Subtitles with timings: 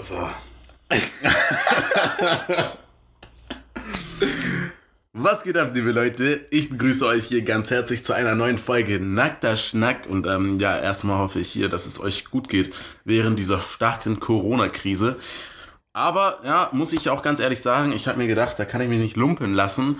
[0.00, 0.30] So.
[5.12, 6.46] Was geht ab, liebe Leute?
[6.50, 10.06] Ich begrüße euch hier ganz herzlich zu einer neuen Folge Nackter Schnack.
[10.08, 12.72] Und ähm, ja, erstmal hoffe ich hier, dass es euch gut geht
[13.04, 15.16] während dieser starken Corona-Krise.
[15.92, 18.88] Aber ja, muss ich auch ganz ehrlich sagen, ich habe mir gedacht, da kann ich
[18.88, 19.98] mich nicht lumpen lassen.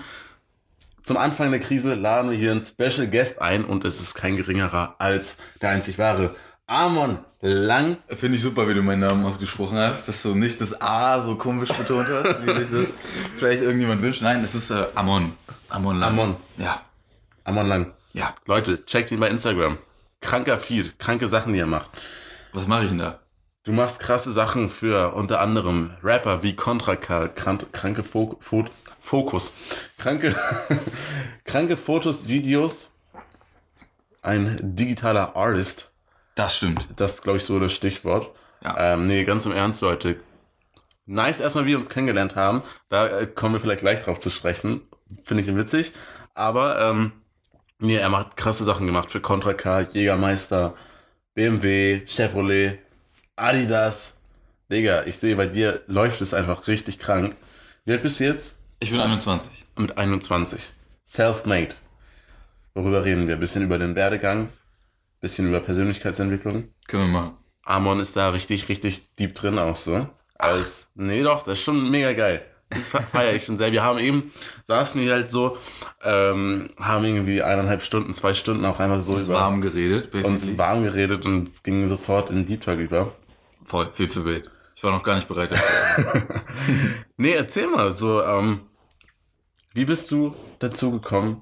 [1.03, 4.35] Zum Anfang der Krise laden wir hier einen Special Guest ein und es ist kein
[4.35, 6.33] geringerer als der einzig wahre
[6.71, 7.97] Amon Lang.
[8.07, 11.35] Finde ich super, wie du meinen Namen ausgesprochen hast, dass du nicht das A so
[11.35, 12.93] komisch betont hast, wie sich das
[13.37, 14.21] vielleicht irgendjemand wünscht.
[14.21, 15.33] Nein, es ist äh, Amon.
[15.67, 16.09] Amon Lang.
[16.11, 16.35] Amon.
[16.55, 16.81] Ja.
[17.43, 17.93] Amon Lang.
[18.13, 18.31] Ja.
[18.45, 19.79] Leute, checkt ihn bei Instagram.
[20.21, 21.89] Kranker Feed, kranke Sachen, die er macht.
[22.53, 23.19] Was mache ich denn da?
[23.65, 28.63] Du machst krasse Sachen für unter anderem Rapper wie Contra K, krank, kranke Fo Fo
[29.01, 29.53] Fokus.
[29.97, 30.33] Kranke,
[31.43, 32.93] kranke Fotos, Videos.
[34.21, 35.90] Ein digitaler Artist.
[36.35, 36.87] Das stimmt.
[36.95, 38.33] Das ist, glaube ich, so das Stichwort.
[38.63, 38.93] Ja.
[38.93, 40.19] Ähm, nee, ganz im Ernst, Leute.
[41.05, 42.61] Nice erstmal, wie wir uns kennengelernt haben.
[42.89, 44.81] Da äh, kommen wir vielleicht gleich drauf zu sprechen.
[45.25, 45.93] Finde ich witzig.
[46.33, 47.11] Aber, ähm,
[47.79, 50.75] nee, er macht krasse Sachen gemacht für Contra K, Jägermeister,
[51.33, 52.79] BMW, Chevrolet,
[53.35, 54.17] Adidas.
[54.71, 57.35] Digga, ich sehe, bei dir läuft es einfach richtig krank.
[57.83, 58.59] Wie alt bist du jetzt?
[58.79, 59.65] Ich bin 21.
[59.77, 60.71] Mit 21.
[61.03, 61.75] Self-made.
[62.73, 63.35] Worüber reden wir?
[63.35, 64.47] Ein bisschen über den Werdegang,
[65.21, 66.69] bisschen über Persönlichkeitsentwicklung.
[66.87, 67.37] Können wir machen.
[67.63, 70.07] Amon ist da richtig, richtig deep drin auch so.
[70.35, 72.43] Als, nee doch, das ist schon mega geil.
[72.69, 73.71] Das feiere ich schon sehr.
[73.71, 74.31] Wir haben eben,
[74.63, 75.57] saßen wir halt so,
[76.03, 80.23] ähm, haben irgendwie eineinhalb Stunden, zwei Stunden auch einfach so Uns über warm geredet, uns
[80.23, 80.57] basically.
[80.57, 83.13] warm geredet und es ging sofort in Deep Talk über.
[83.61, 84.49] Voll, viel zu wild.
[84.73, 86.23] Ich war noch gar nicht bereit dafür.
[87.17, 88.61] Nee, erzähl mal so, ähm,
[89.73, 91.41] wie bist du dazu gekommen,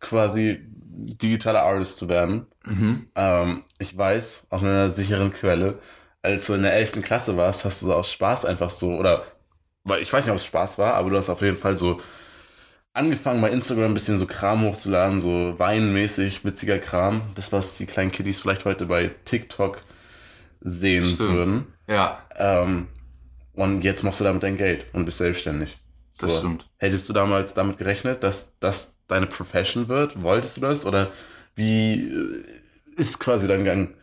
[0.00, 0.60] quasi
[0.94, 2.46] digitaler Artist zu werden?
[2.66, 3.08] mhm.
[3.16, 5.78] Ähm, ich weiß aus einer sicheren Quelle,
[6.22, 7.02] als du in der 11.
[7.02, 9.24] Klasse warst, hast du so aus Spaß einfach so, oder,
[9.84, 12.00] weil ich weiß nicht, ob es Spaß war, aber du hast auf jeden Fall so
[12.92, 17.22] angefangen bei Instagram ein bisschen so Kram hochzuladen, so weinmäßig, witziger Kram.
[17.34, 19.80] Das, was die kleinen Kiddies vielleicht heute bei TikTok
[20.60, 21.30] sehen Stimmt.
[21.30, 21.74] würden.
[21.88, 22.88] Ja, Ähm,
[23.54, 25.78] und jetzt machst du damit dein Geld und bist selbstständig.
[26.18, 26.68] Das stimmt.
[26.76, 30.22] Hättest du damals damit gerechnet, dass das deine Profession wird?
[30.22, 30.86] Wolltest du das?
[30.86, 31.08] Oder
[31.56, 32.44] wie äh,
[32.96, 33.96] ist quasi dein Gang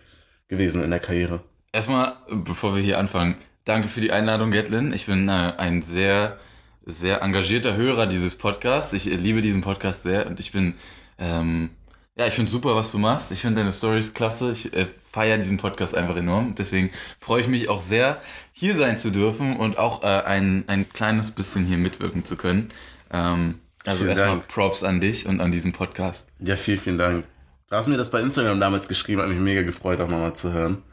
[0.47, 1.41] gewesen in der Karriere?
[1.71, 4.93] Erstmal, bevor wir hier anfangen, danke für die Einladung, Gatlin.
[4.93, 6.37] Ich bin äh, ein sehr,
[6.85, 8.93] sehr engagierter Hörer dieses Podcasts.
[8.93, 10.75] Ich äh, liebe diesen Podcast sehr und ich bin,
[11.17, 11.71] ähm,
[12.15, 13.31] ja, ich finde super, was du machst.
[13.31, 14.51] Ich finde deine Stories klasse.
[14.51, 16.55] Ich äh, feiere diesen Podcast einfach enorm.
[16.55, 18.21] Deswegen freue ich mich auch sehr,
[18.53, 22.69] hier sein zu dürfen und auch äh, ein, ein kleines bisschen hier mitwirken zu können.
[23.11, 24.47] Ähm, also Vielen erstmal Dank.
[24.47, 26.29] Props an dich und an diesen Podcast.
[26.39, 27.25] Ja, vielen, vielen Dank.
[27.69, 30.51] Du hast mir das bei Instagram damals geschrieben, hat mich mega gefreut, auch nochmal zu
[30.51, 30.83] hören.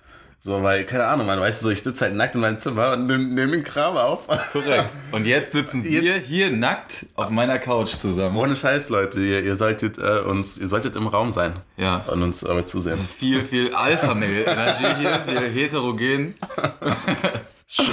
[0.41, 2.93] So, weil, keine Ahnung, man, weißt du, so, ich sitze halt nackt in meinem Zimmer
[2.93, 4.29] und nehme nehm den Kram auf.
[4.53, 4.91] Korrekt.
[5.11, 8.37] Und jetzt sitzen wir hier nackt auf meiner Couch zusammen.
[8.37, 11.97] Ohne Scheiß, Leute, ihr, ihr solltet äh, uns, ihr solltet im Raum sein Ja.
[12.07, 12.99] und uns aber zusehen.
[12.99, 16.35] Viel, viel Alpha-Mail-Energy hier, hier heterogen.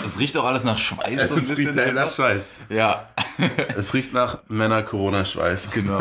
[0.05, 2.47] Es riecht auch alles nach Schweiß so ein Es riecht nach Schweiß.
[2.69, 3.09] Ja,
[3.75, 5.69] Es riecht nach Männer-Corona-Schweiß.
[5.71, 5.99] genau.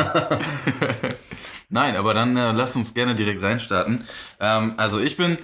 [1.70, 4.06] Nein, aber dann äh, lass uns gerne direkt reinstarten.
[4.38, 5.38] Ähm, also ich bin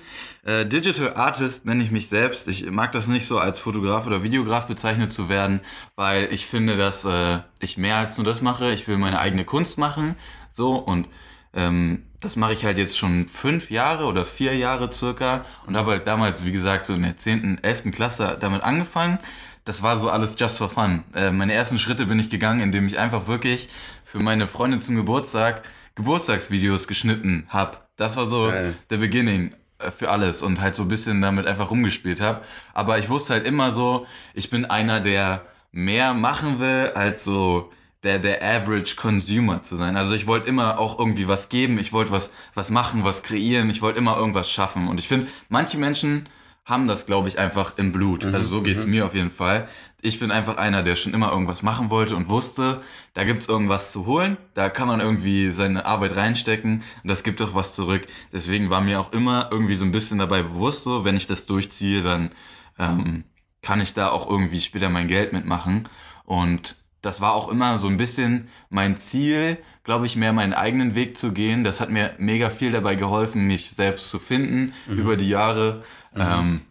[0.45, 2.49] äh, Digital Artist, nenne ich mich selbst.
[2.49, 5.61] Ich mag das nicht so als Fotograf oder Videograf bezeichnet zu werden,
[5.97, 8.71] weil ich finde, dass äh, ich mehr als nur das mache.
[8.73, 10.17] Ich will meine eigene Kunst machen.
[10.49, 11.09] So und
[11.53, 15.93] ähm, das mache ich halt jetzt schon fünf Jahre oder vier Jahre circa und habe
[15.93, 17.93] halt damals, wie gesagt, so in der 10., 11.
[17.93, 19.19] Klasse damit angefangen.
[19.65, 21.05] Das war so alles just for fun.
[21.15, 23.69] Äh, meine ersten Schritte bin ich gegangen, indem ich einfach wirklich
[24.05, 25.63] für meine Freundin zum Geburtstag
[25.97, 27.89] Geburtstagsvideos geschnitten hab.
[27.97, 28.75] Das war so Geil.
[28.89, 29.53] der Beginning
[29.97, 32.45] für alles und halt so ein bisschen damit einfach rumgespielt hab.
[32.75, 35.43] Aber ich wusste halt immer so, ich bin einer, der
[35.73, 37.71] mehr machen will, als so
[38.03, 39.97] der, der Average Consumer zu sein.
[39.97, 43.69] Also ich wollte immer auch irgendwie was geben, ich wollte was, was machen, was kreieren,
[43.71, 44.89] ich wollte immer irgendwas schaffen.
[44.89, 46.29] Und ich finde, manche Menschen
[46.71, 48.25] haben das, glaube ich, einfach im Blut.
[48.25, 49.69] Also so geht's mir auf jeden Fall.
[50.01, 52.81] Ich bin einfach einer, der schon immer irgendwas machen wollte und wusste,
[53.13, 57.43] da gibt's irgendwas zu holen, da kann man irgendwie seine Arbeit reinstecken und das gibt
[57.43, 58.07] auch was zurück.
[58.33, 61.45] Deswegen war mir auch immer irgendwie so ein bisschen dabei bewusst, so wenn ich das
[61.45, 62.31] durchziehe, dann
[62.79, 63.25] ähm,
[63.61, 65.87] kann ich da auch irgendwie später mein Geld mitmachen.
[66.25, 70.95] Und das war auch immer so ein bisschen mein Ziel, glaube ich, mehr meinen eigenen
[70.95, 71.65] Weg zu gehen.
[71.65, 75.81] Das hat mir mega viel dabei geholfen, mich selbst zu finden über die Jahre.
[76.15, 76.63] Ähm,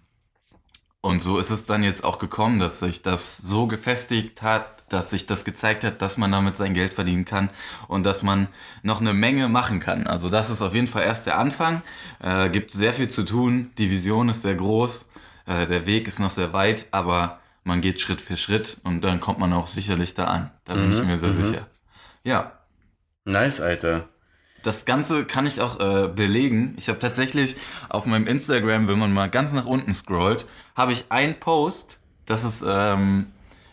[1.01, 5.11] und so ist es dann jetzt auch gekommen, dass sich das so gefestigt hat, dass
[5.11, 7.49] sich das gezeigt hat, dass man damit sein Geld verdienen kann
[7.87, 8.47] und dass man
[8.81, 10.07] noch eine Menge machen kann.
[10.07, 11.81] Also das ist auf jeden Fall erst der Anfang.
[12.19, 13.71] Äh, gibt sehr viel zu tun.
[13.77, 15.05] Die Vision ist sehr groß.
[15.45, 19.19] Äh, der Weg ist noch sehr weit, aber man geht Schritt für Schritt und dann
[19.19, 20.51] kommt man auch sicherlich da an.
[20.65, 21.67] Da bin ich mir sehr sicher.
[22.23, 22.59] Ja,
[23.25, 24.09] Nice, Alter.
[24.63, 26.75] Das Ganze kann ich auch äh, belegen.
[26.77, 27.55] Ich habe tatsächlich
[27.89, 30.45] auf meinem Instagram, wenn man mal ganz nach unten scrollt,
[30.75, 31.99] habe ich einen Post.
[32.25, 33.27] Das ist, ähm,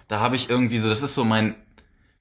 [0.09, 1.55] da habe ich irgendwie so, das ist so mein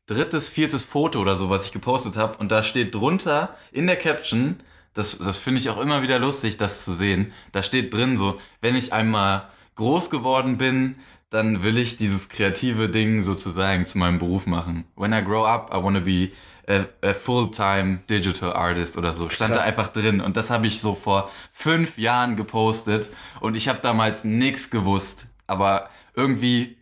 [0.08, 2.38] drittes, viertes Foto oder so, was ich gepostet habe.
[2.38, 4.58] Und da steht drunter in der Caption,
[4.94, 7.34] das, das finde ich auch immer wieder lustig, das zu sehen.
[7.52, 10.96] Da steht drin so, wenn ich einmal groß geworden bin,
[11.30, 14.86] dann will ich dieses kreative Ding sozusagen zu meinem Beruf machen.
[14.96, 16.32] When I grow up, I wanna be
[16.68, 19.30] a, a full-time digital artist oder so.
[19.30, 19.64] Stand Krass.
[19.64, 20.22] da einfach drin.
[20.22, 23.10] Und das habe ich so vor fünf Jahren gepostet.
[23.40, 25.28] Und ich habe damals nichts gewusst.
[25.48, 26.78] Aber irgendwie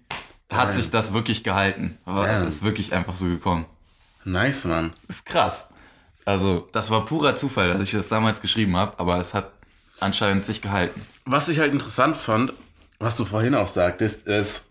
[0.52, 0.76] hat Damn.
[0.76, 1.98] sich das wirklich gehalten.
[2.06, 2.48] Aber Damn.
[2.48, 3.66] ist wirklich einfach so gekommen.
[4.24, 4.94] Nice, Mann.
[5.08, 5.68] Ist krass.
[6.26, 9.52] Also, das war purer Zufall, dass ich das damals geschrieben habe, aber es hat
[10.00, 11.02] anscheinend sich gehalten.
[11.26, 12.54] Was ich halt interessant fand,
[13.04, 14.70] was du vorhin auch sagtest, ist,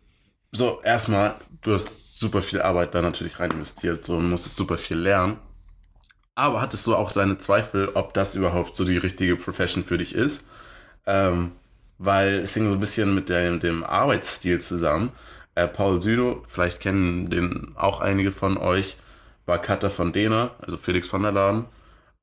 [0.52, 4.98] so erstmal, du hast super viel Arbeit da natürlich rein investiert, so musstest super viel
[4.98, 5.38] lernen.
[6.34, 10.14] Aber hattest du auch deine Zweifel, ob das überhaupt so die richtige Profession für dich
[10.14, 10.46] ist?
[11.06, 11.52] Ähm,
[11.98, 15.12] weil es hing so ein bisschen mit dem, dem Arbeitsstil zusammen.
[15.54, 18.96] Äh, Paul Südo, vielleicht kennen den auch einige von euch,
[19.46, 21.66] war Cutter von Dena, also Felix von der Laden,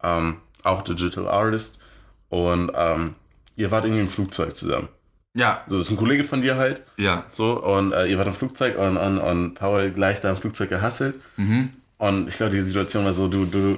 [0.04, 1.80] ähm, auch Digital Artist.
[2.30, 3.16] Und ähm,
[3.56, 4.90] ihr wart irgendwie im Flugzeug zusammen.
[5.36, 6.82] Ja, So, das ist ein Kollege von dir halt.
[6.98, 7.26] ja.
[7.30, 10.70] So, und äh, ihr wart im Flugzeug und, und, und Paul gleich da im Flugzeug
[10.70, 11.16] gehasselt.
[11.38, 11.70] Mhm.
[11.98, 13.78] Und ich glaube, die Situation war so, du, du,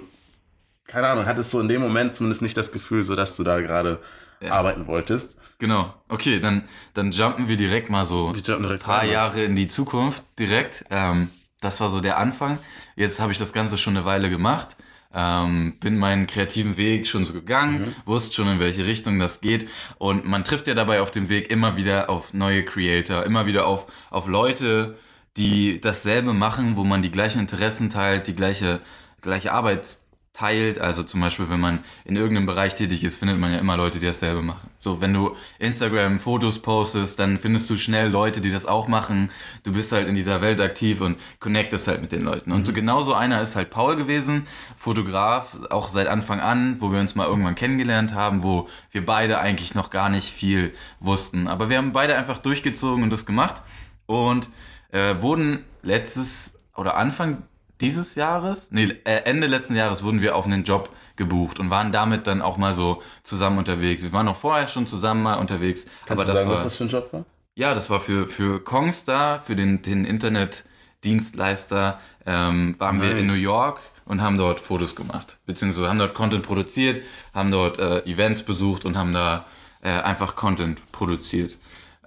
[0.88, 3.60] keine Ahnung, hattest so in dem Moment zumindest nicht das Gefühl, so dass du da
[3.60, 4.00] gerade
[4.42, 4.54] Ja.
[4.54, 5.38] arbeiten wolltest.
[5.60, 5.94] Genau.
[6.10, 6.64] Okay, dann,
[6.94, 9.04] dann jumpen wir direkt mal so ein paar.
[9.06, 10.86] Jahre in die Zukunft direkt.
[10.90, 12.58] Ähm, das war so der Anfang.
[12.96, 14.76] Jetzt habe ich das Ganze schon eine Weile gemacht.
[15.14, 19.70] Ähm, bin meinen kreativen Weg schon so gegangen, wusste schon, in welche Richtung das geht.
[19.98, 23.68] Und man trifft ja dabei auf dem Weg immer wieder auf neue Creator, immer wieder
[23.68, 24.98] auf, auf Leute,
[25.38, 28.82] die dasselbe machen, wo man die gleichen Interessen teilt, die gleiche,
[29.22, 29.98] gleiche Arbeit
[30.34, 30.80] teilt.
[30.80, 34.00] Also zum Beispiel, wenn man in irgendeinem Bereich tätig ist, findet man ja immer Leute,
[34.00, 34.70] die dasselbe machen.
[34.78, 39.30] So, wenn du Instagram Fotos postest, dann findest du schnell Leute, die das auch machen.
[39.64, 42.52] Du bist halt in dieser Welt aktiv und connectest halt mit den Leuten.
[42.52, 44.48] Und so genauso einer ist halt Paul gewesen,
[44.78, 49.40] Fotograf, auch seit Anfang an, wo wir uns mal irgendwann kennengelernt haben, wo wir beide
[49.40, 51.48] eigentlich noch gar nicht viel wussten.
[51.48, 53.62] Aber wir haben beide einfach durchgezogen und das gemacht
[54.06, 54.50] und
[54.92, 57.44] äh, wurden letztes oder Anfang
[57.82, 61.92] dieses Jahres, nee, äh, Ende letzten Jahres wurden wir auf einen Job gebucht und waren
[61.92, 64.02] damit dann auch mal so zusammen unterwegs.
[64.04, 66.64] Wir waren auch vorher schon zusammen mal unterwegs, Kannst aber du das sagen, war was
[66.64, 67.26] das für ein Job war?
[67.56, 73.36] ja, das war für für Kongstar, für den den Internetdienstleister ähm, waren wir in Nice.
[73.36, 78.00] New York und haben dort Fotos gemacht, beziehungsweise haben dort Content produziert, haben dort äh,
[78.06, 79.46] Events besucht und haben da
[79.82, 81.58] äh, einfach Content produziert.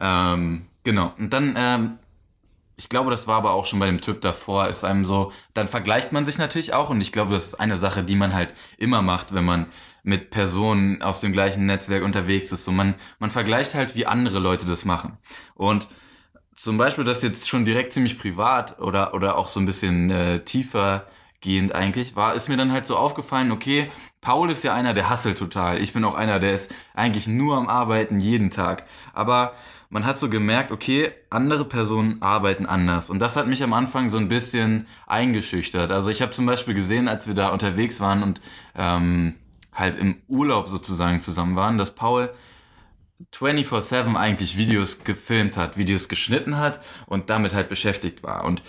[0.00, 1.12] Ähm, genau.
[1.18, 1.98] Und dann ähm,
[2.76, 5.68] ich glaube, das war aber auch schon bei dem Typ davor, ist einem so, dann
[5.68, 8.52] vergleicht man sich natürlich auch und ich glaube, das ist eine Sache, die man halt
[8.78, 9.66] immer macht, wenn man
[10.02, 12.64] mit Personen aus dem gleichen Netzwerk unterwegs ist.
[12.64, 15.16] So man, man vergleicht halt, wie andere Leute das machen.
[15.54, 15.88] Und
[16.56, 20.44] zum Beispiel das jetzt schon direkt ziemlich privat oder, oder auch so ein bisschen äh,
[20.44, 21.06] tiefer
[21.40, 23.90] gehend eigentlich, war, ist mir dann halt so aufgefallen, okay,
[24.20, 25.78] Paul ist ja einer, der hasselt total.
[25.80, 28.84] Ich bin auch einer, der ist eigentlich nur am Arbeiten jeden Tag.
[29.12, 29.52] Aber
[29.90, 33.10] man hat so gemerkt, okay, andere Personen arbeiten anders.
[33.10, 35.92] Und das hat mich am Anfang so ein bisschen eingeschüchtert.
[35.92, 38.40] Also ich habe zum Beispiel gesehen, als wir da unterwegs waren und
[38.74, 39.34] ähm,
[39.72, 42.32] halt im Urlaub sozusagen zusammen waren, dass Paul
[43.32, 48.44] 24-7 eigentlich Videos gefilmt hat, Videos geschnitten hat und damit halt beschäftigt war.
[48.44, 48.62] Und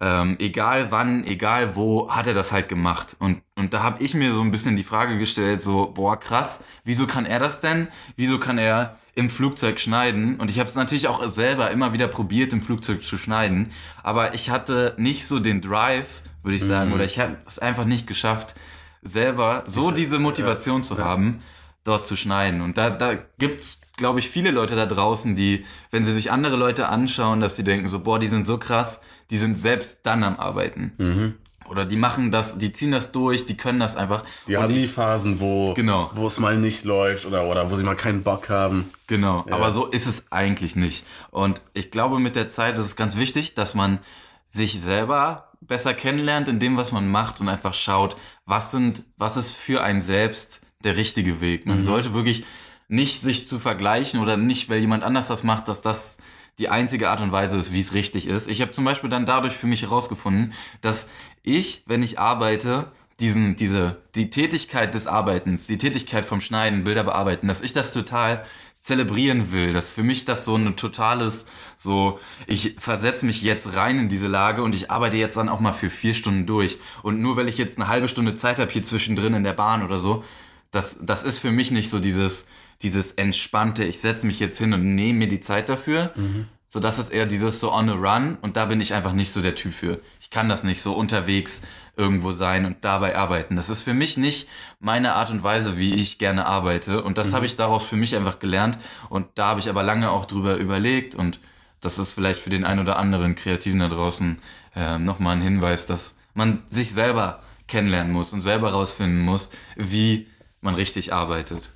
[0.00, 3.14] ähm, egal wann, egal wo, hat er das halt gemacht.
[3.18, 6.58] Und, und da habe ich mir so ein bisschen die Frage gestellt, so, boah, krass,
[6.84, 7.88] wieso kann er das denn?
[8.16, 10.36] Wieso kann er im Flugzeug schneiden?
[10.36, 13.70] Und ich habe es natürlich auch selber immer wieder probiert, im Flugzeug zu schneiden.
[14.02, 16.06] Aber ich hatte nicht so den Drive,
[16.42, 18.54] würde ich sagen, oder ich habe es einfach nicht geschafft,
[19.02, 21.42] selber so diese Motivation zu haben,
[21.84, 22.60] dort zu schneiden.
[22.60, 26.56] Und da, da gibt's, glaube ich, viele Leute da draußen, die, wenn sie sich andere
[26.56, 29.00] Leute anschauen, dass sie denken so, boah, die sind so krass,
[29.30, 30.92] die sind selbst dann am Arbeiten.
[30.98, 31.34] Mhm.
[31.72, 34.22] Oder die machen das, die ziehen das durch, die können das einfach.
[34.46, 36.10] Die Und haben ich, Phasen, wo, Genau.
[36.14, 38.90] wo es mal nicht läuft oder, oder wo sie mal keinen Bock haben.
[39.06, 41.06] Genau, aber so ist es eigentlich nicht.
[41.30, 44.00] Und ich glaube, mit der Zeit ist es ganz wichtig, dass man
[44.44, 49.38] sich selber besser kennenlernt in dem, was man macht und einfach schaut, was sind, was
[49.38, 51.64] ist für ein selbst der richtige Weg.
[51.64, 52.44] Man sollte wirklich
[52.88, 56.18] nicht sich zu vergleichen oder nicht, weil jemand anders das macht, dass das
[56.58, 58.46] die einzige Art und Weise ist, wie es richtig ist.
[58.46, 60.52] Ich habe zum Beispiel dann dadurch für mich herausgefunden,
[60.82, 61.06] dass
[61.42, 67.04] ich, wenn ich arbeite, diesen, diese, die Tätigkeit des Arbeitens, die Tätigkeit vom Schneiden, Bilder
[67.04, 68.44] bearbeiten, dass ich das total
[68.74, 69.72] zelebrieren will.
[69.72, 71.46] Das für mich das so ein totales,
[71.76, 72.18] so,
[72.48, 75.72] ich versetze mich jetzt rein in diese Lage und ich arbeite jetzt dann auch mal
[75.72, 76.78] für vier Stunden durch.
[77.02, 79.84] Und nur weil ich jetzt eine halbe Stunde Zeit habe hier zwischendrin in der Bahn
[79.84, 80.24] oder so,
[80.72, 82.44] das, das ist für mich nicht so dieses,
[82.82, 86.12] dieses entspannte, ich setze mich jetzt hin und nehme mir die Zeit dafür.
[86.16, 86.48] Mhm.
[86.72, 89.30] So, das ist eher dieses so on a run und da bin ich einfach nicht
[89.30, 90.00] so der Typ für.
[90.22, 91.60] Ich kann das nicht so unterwegs
[91.98, 93.56] irgendwo sein und dabei arbeiten.
[93.56, 94.48] Das ist für mich nicht
[94.80, 97.02] meine Art und Weise, wie ich gerne arbeite.
[97.02, 97.34] Und das mhm.
[97.34, 98.78] habe ich daraus für mich einfach gelernt.
[99.10, 101.14] Und da habe ich aber lange auch drüber überlegt.
[101.14, 101.40] Und
[101.82, 104.40] das ist vielleicht für den einen oder anderen Kreativen da draußen
[104.74, 110.26] äh, nochmal ein Hinweis, dass man sich selber kennenlernen muss und selber rausfinden muss, wie
[110.62, 111.70] man richtig arbeitet.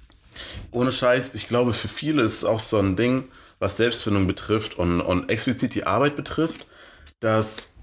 [0.71, 4.78] Ohne Scheiß, ich glaube, für viele ist es auch so ein Ding, was Selbstfindung betrifft
[4.78, 6.66] und, und explizit die Arbeit betrifft,
[7.20, 7.75] dass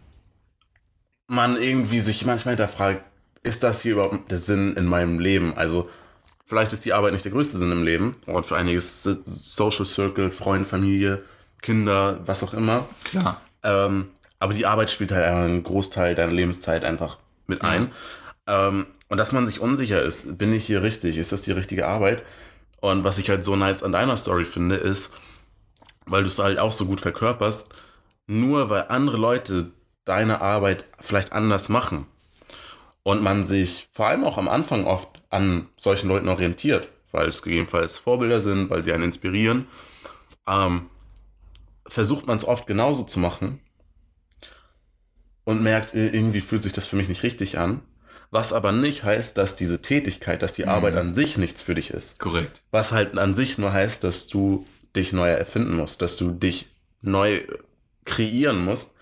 [1.27, 3.03] man irgendwie sich manchmal hinterfragt,
[3.41, 5.55] ist das hier überhaupt der Sinn in meinem Leben?
[5.55, 5.89] Also
[6.45, 8.13] vielleicht ist die Arbeit nicht der größte Sinn im Leben.
[8.25, 11.23] Und für einiges Social Circle, Freund, Familie,
[11.61, 12.87] Kinder, was auch immer.
[13.03, 13.41] Klar.
[13.63, 17.91] Ähm, aber die Arbeit spielt halt einen Großteil deiner Lebenszeit einfach mit ein.
[18.47, 18.69] Ja.
[18.69, 21.17] Ähm, und dass man sich unsicher ist, bin ich hier richtig?
[21.17, 22.23] Ist das die richtige Arbeit?
[22.81, 25.13] Und was ich halt so nice an deiner Story finde, ist,
[26.05, 27.69] weil du es halt auch so gut verkörperst,
[28.27, 29.71] nur weil andere Leute
[30.05, 32.05] deine Arbeit vielleicht anders machen
[33.03, 37.41] und man sich vor allem auch am Anfang oft an solchen Leuten orientiert, weil es
[37.41, 39.67] gegebenenfalls Vorbilder sind, weil sie einen inspirieren,
[40.47, 40.89] ähm,
[41.85, 43.59] versucht man es oft genauso zu machen
[45.43, 47.81] und merkt, irgendwie fühlt sich das für mich nicht richtig an.
[48.31, 50.69] Was aber nicht heißt, dass diese Tätigkeit, dass die mhm.
[50.69, 52.17] Arbeit an sich nichts für dich ist.
[52.17, 52.63] Korrekt.
[52.71, 56.67] Was halt an sich nur heißt, dass du dich neu erfinden musst, dass du dich
[57.01, 57.41] neu
[58.05, 58.93] kreieren musst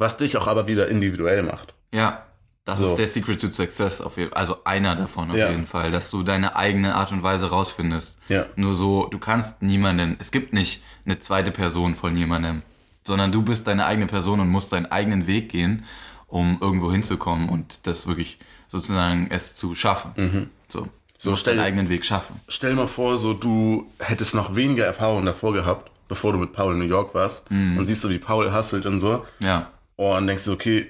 [0.00, 1.74] was dich auch aber wieder individuell macht.
[1.92, 2.24] Ja,
[2.64, 2.86] das so.
[2.86, 5.50] ist der Secret to Success, auf jeden, also einer davon auf ja.
[5.50, 8.18] jeden Fall, dass du deine eigene Art und Weise rausfindest.
[8.28, 8.46] Ja.
[8.56, 12.62] Nur so, du kannst niemanden, es gibt nicht eine zweite Person von jemandem,
[13.06, 15.84] sondern du bist deine eigene Person und musst deinen eigenen Weg gehen,
[16.28, 20.12] um irgendwo hinzukommen und das wirklich sozusagen es zu schaffen.
[20.16, 20.50] Mhm.
[20.68, 20.88] So.
[21.22, 22.40] So, stell, deinen eigenen Weg schaffen.
[22.48, 26.72] Stell mal vor, so du hättest noch weniger Erfahrung davor gehabt, bevor du mit Paul
[26.72, 27.76] in New York warst mhm.
[27.76, 29.24] und siehst so, wie Paul hustelt und so.
[29.40, 29.70] Ja
[30.08, 30.86] und denkst du, okay,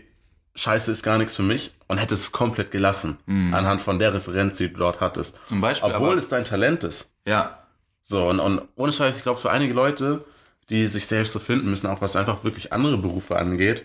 [0.55, 3.53] Scheiße ist gar nichts für mich und hättest es komplett gelassen, mhm.
[3.55, 5.39] anhand von der Referenz, die du dort hattest.
[5.47, 5.91] Zum Beispiel.
[5.93, 7.15] Obwohl es dein Talent ist.
[7.27, 7.59] Ja.
[8.03, 10.25] So, und, und ohne Scheiß, ich glaube, für einige Leute,
[10.69, 13.85] die sich selbst so finden müssen, auch was einfach wirklich andere Berufe angeht,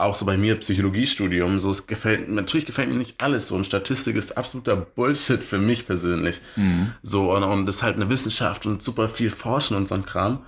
[0.00, 3.66] auch so bei mir Psychologiestudium, so es gefällt, natürlich gefällt mir nicht alles so und
[3.66, 6.40] Statistik ist absoluter Bullshit für mich persönlich.
[6.56, 6.92] Mhm.
[7.02, 10.06] So, und, und das ist halt eine Wissenschaft und super viel Forschen und so ein
[10.06, 10.44] Kram.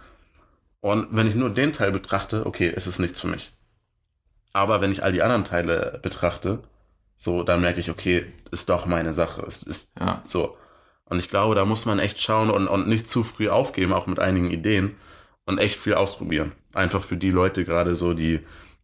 [0.80, 3.52] Und wenn ich nur den Teil betrachte, okay, es ist nichts für mich.
[4.52, 6.62] Aber wenn ich all die anderen Teile betrachte,
[7.16, 9.42] so, dann merke ich, okay, ist doch meine Sache.
[9.46, 10.22] Es ist ja.
[10.24, 10.56] so.
[11.04, 14.06] Und ich glaube, da muss man echt schauen und, und nicht zu früh aufgeben, auch
[14.06, 14.96] mit einigen Ideen
[15.44, 16.52] und echt viel ausprobieren.
[16.74, 18.40] Einfach für die Leute gerade so, die,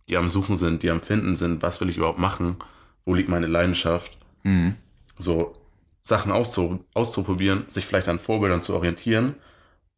[0.08, 2.56] die am Suchen sind, die am Finden sind, was will ich überhaupt machen,
[3.04, 4.16] wo liegt meine Leidenschaft.
[4.42, 4.76] Mhm.
[5.18, 5.54] So
[6.02, 9.34] Sachen auszu, auszuprobieren, sich vielleicht an Vorbildern zu orientieren.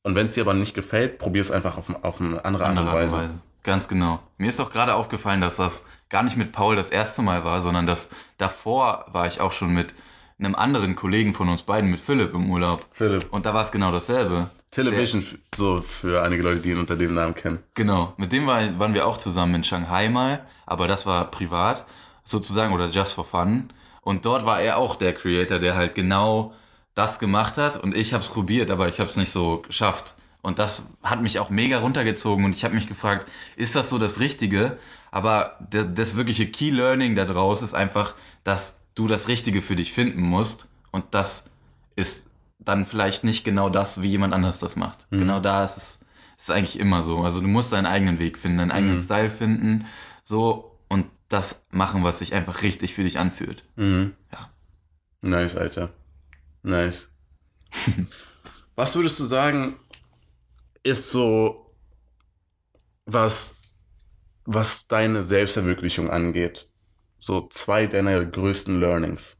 [0.02, 2.87] Und wenn es dir aber nicht gefällt, probier es einfach auf, auf eine andere, andere
[2.87, 3.17] Art und Weise.
[3.19, 3.38] Weise.
[3.62, 4.21] Ganz genau.
[4.38, 7.61] Mir ist auch gerade aufgefallen, dass das gar nicht mit Paul das erste Mal war,
[7.61, 9.95] sondern dass davor war ich auch schon mit
[10.38, 12.87] einem anderen Kollegen von uns beiden, mit Philipp im Urlaub.
[12.93, 13.31] Philipp.
[13.31, 14.50] Und da war es genau dasselbe.
[14.71, 17.59] Television, Der, so für einige Leute, die ihn unter dem Namen kennen.
[17.75, 18.15] Genau.
[18.17, 21.85] Mit dem war, waren wir auch zusammen in Shanghai mal, aber das war privat
[22.23, 23.73] sozusagen oder just for fun.
[24.03, 26.55] Und dort war er auch der Creator, der halt genau
[26.95, 30.15] das gemacht hat und ich habe es probiert, aber ich habe es nicht so geschafft.
[30.43, 33.99] Und das hat mich auch mega runtergezogen und ich habe mich gefragt, ist das so
[33.99, 34.79] das Richtige?
[35.11, 39.93] Aber das, das wirkliche Key Learning daraus ist einfach, dass du das Richtige für dich
[39.93, 41.45] finden musst und das
[41.97, 42.30] ist
[42.61, 45.07] dann vielleicht nicht genau das, wie jemand anders das macht.
[45.11, 45.19] Mhm.
[45.19, 46.00] Genau da ist es
[46.40, 47.23] ist eigentlich immer so.
[47.23, 49.02] Also du musst deinen eigenen Weg finden, deinen eigenen mhm.
[49.02, 49.87] Style finden,
[50.23, 53.64] so und das machen, was sich einfach richtig für dich anfühlt.
[53.76, 54.14] Mhm.
[54.33, 54.50] Ja.
[55.21, 55.93] Nice, Alter.
[56.62, 57.12] Nice.
[58.75, 59.76] was würdest du sagen,
[60.83, 61.75] ist so,
[63.05, 63.57] was,
[64.45, 66.71] was deine Selbstverwirklichung angeht,
[67.19, 69.40] so zwei deiner größten Learnings.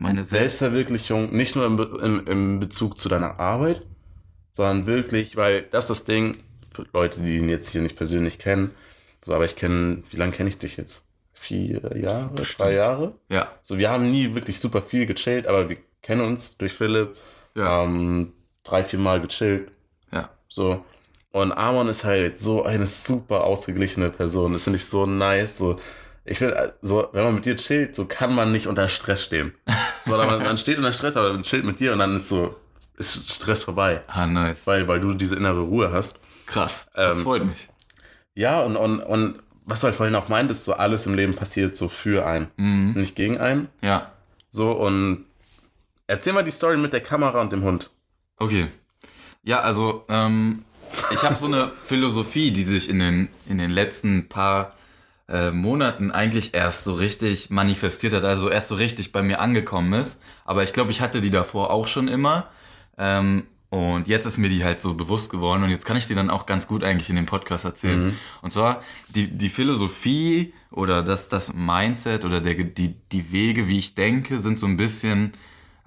[0.00, 3.82] Meine Selbstverwirklichung, nicht nur im, im, im Bezug zu deiner Arbeit,
[4.50, 6.36] sondern wirklich, weil das ist das Ding,
[6.72, 8.70] für Leute, die ihn jetzt hier nicht persönlich kennen,
[9.22, 11.04] so, aber ich kenne, wie lange kenne ich dich jetzt?
[11.32, 12.60] Vier Jahre, Bestimmt.
[12.60, 13.14] drei Jahre?
[13.28, 13.52] Ja.
[13.62, 17.16] So, wir haben nie wirklich super viel gechillt, aber wir kennen uns durch Philipp.
[17.54, 17.82] Ja.
[17.84, 19.70] Ähm, drei, vier Mal gechillt.
[20.48, 20.84] So.
[21.30, 24.54] Und Amon ist halt so eine super ausgeglichene Person.
[24.54, 25.58] Das finde ich so nice.
[25.58, 25.78] So,
[26.28, 29.54] ich finde, so, wenn man mit dir chillt, so kann man nicht unter Stress stehen.
[30.06, 32.56] Oder man, man steht unter Stress, aber man chillt mit dir und dann ist so,
[32.96, 34.02] ist Stress vorbei.
[34.08, 34.66] Ah, nice.
[34.66, 36.18] Weil, weil du diese innere Ruhe hast.
[36.46, 36.86] Krass.
[36.94, 37.68] Das Ähm, freut mich.
[38.34, 41.76] Ja, und, und, und was du halt vorhin auch meintest, so alles im Leben passiert
[41.76, 42.92] so für einen, Mhm.
[42.94, 43.68] nicht gegen einen.
[43.82, 44.12] Ja.
[44.50, 45.26] So, und
[46.06, 47.90] erzähl mal die Story mit der Kamera und dem Hund.
[48.38, 48.68] Okay.
[49.44, 50.64] Ja, also ähm,
[51.10, 54.74] ich habe so eine Philosophie, die sich in den, in den letzten paar
[55.28, 59.92] äh, Monaten eigentlich erst so richtig manifestiert hat, also erst so richtig bei mir angekommen
[59.92, 60.18] ist.
[60.44, 62.48] Aber ich glaube, ich hatte die davor auch schon immer.
[62.96, 66.14] Ähm, und jetzt ist mir die halt so bewusst geworden und jetzt kann ich die
[66.14, 68.18] dann auch ganz gut eigentlich in dem Podcast erzählen.
[68.40, 73.78] Und zwar die, die Philosophie oder das, das Mindset oder der, die, die Wege, wie
[73.78, 75.34] ich denke, sind so ein bisschen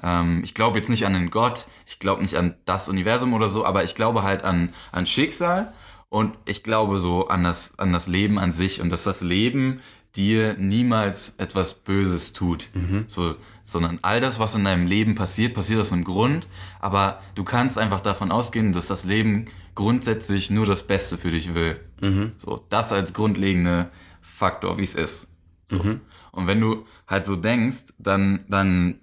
[0.04, 3.50] ähm, ich glaube jetzt nicht an einen Gott, ich glaube nicht an das Universum oder
[3.50, 5.72] so, aber ich glaube halt an, an Schicksal
[6.12, 9.80] und ich glaube so an das, an das Leben an sich und dass das Leben
[10.18, 12.70] dir niemals etwas Böses tut.
[13.08, 16.48] So, sondern all das, was in deinem Leben passiert, passiert aus einem Grund,
[16.82, 21.54] aber du kannst einfach davon ausgehen, dass das Leben grundsätzlich nur das Beste für dich
[21.56, 21.80] will.
[22.38, 23.90] So, das als grundlegende
[24.20, 25.28] Faktor, wie es ist.
[25.66, 25.78] So.
[26.34, 29.00] Und wenn du halt so denkst, dann, dann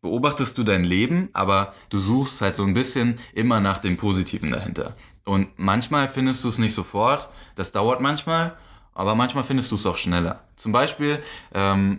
[0.00, 4.50] beobachtest du dein Leben, aber du suchst halt so ein bisschen immer nach dem Positiven
[4.52, 4.96] dahinter.
[5.26, 8.56] Und manchmal findest du es nicht sofort, das dauert manchmal,
[8.94, 10.44] aber manchmal findest du es auch schneller.
[10.54, 11.20] Zum Beispiel,
[11.52, 11.98] ähm,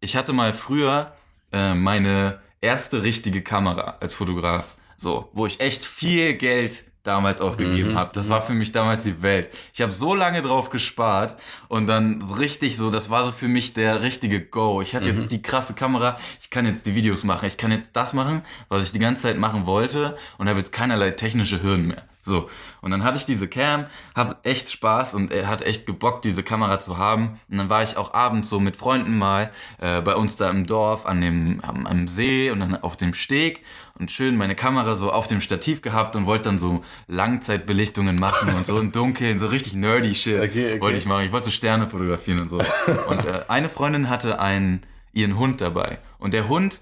[0.00, 1.12] ich hatte mal früher
[1.50, 7.96] äh, meine erste richtige Kamera als Fotograf, so, wo ich echt viel Geld damals ausgegeben
[7.96, 8.10] habe.
[8.12, 9.48] Das war für mich damals die Welt.
[9.72, 11.36] Ich habe so lange drauf gespart
[11.68, 14.82] und dann richtig so, das war so für mich der richtige Go.
[14.82, 17.90] Ich hatte jetzt die krasse Kamera, ich kann jetzt die Videos machen, ich kann jetzt
[17.94, 21.88] das machen, was ich die ganze Zeit machen wollte und habe jetzt keinerlei technische Hürden
[21.88, 22.04] mehr.
[22.24, 22.48] So,
[22.80, 26.44] und dann hatte ich diese Cam, hab echt Spaß und er hat echt gebockt, diese
[26.44, 27.40] Kamera zu haben.
[27.50, 30.66] Und dann war ich auch abends so mit Freunden mal äh, bei uns da im
[30.66, 33.64] Dorf an dem, am, am See und dann auf dem Steg
[33.98, 38.54] und schön meine Kamera so auf dem Stativ gehabt und wollte dann so Langzeitbelichtungen machen
[38.54, 40.80] und so im Dunkeln, so richtig nerdy Shit Okay, okay.
[40.80, 41.24] wollte ich machen.
[41.24, 42.58] Ich wollte so Sterne fotografieren und so.
[43.08, 44.82] Und äh, eine Freundin hatte einen,
[45.12, 45.98] ihren Hund dabei.
[46.18, 46.80] Und der Hund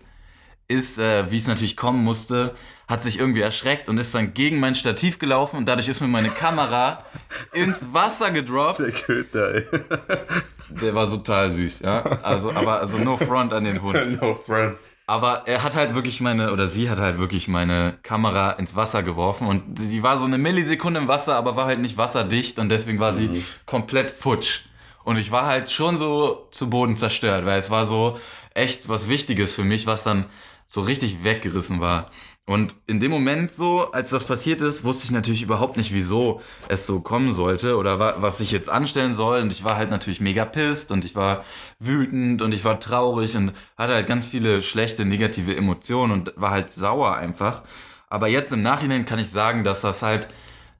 [0.71, 2.55] ist, äh, wie es natürlich kommen musste,
[2.87, 6.09] hat sich irgendwie erschreckt und ist dann gegen mein Stativ gelaufen und dadurch ist mir
[6.09, 7.05] meine Kamera
[7.53, 8.79] ins Wasser gedroppt.
[8.79, 9.65] Der Köter, ey.
[10.81, 12.03] Der war total süß, ja.
[12.23, 13.99] Also, aber also no front an den Hund.
[14.21, 14.77] no friend.
[15.07, 19.03] Aber er hat halt wirklich meine, oder sie hat halt wirklich meine Kamera ins Wasser
[19.03, 22.69] geworfen und sie war so eine Millisekunde im Wasser, aber war halt nicht wasserdicht und
[22.69, 24.61] deswegen war sie komplett futsch.
[25.03, 28.21] Und ich war halt schon so zu Boden zerstört, weil es war so
[28.55, 30.27] echt was Wichtiges für mich, was dann
[30.71, 32.11] so richtig weggerissen war.
[32.47, 36.41] Und in dem Moment so, als das passiert ist, wusste ich natürlich überhaupt nicht, wieso
[36.69, 39.41] es so kommen sollte oder wa was ich jetzt anstellen soll.
[39.41, 41.45] Und ich war halt natürlich mega pisst und ich war
[41.81, 46.51] wütend und ich war traurig und hatte halt ganz viele schlechte, negative Emotionen und war
[46.53, 47.63] halt sauer einfach.
[48.09, 50.29] Aber jetzt im Nachhinein kann ich sagen, dass das halt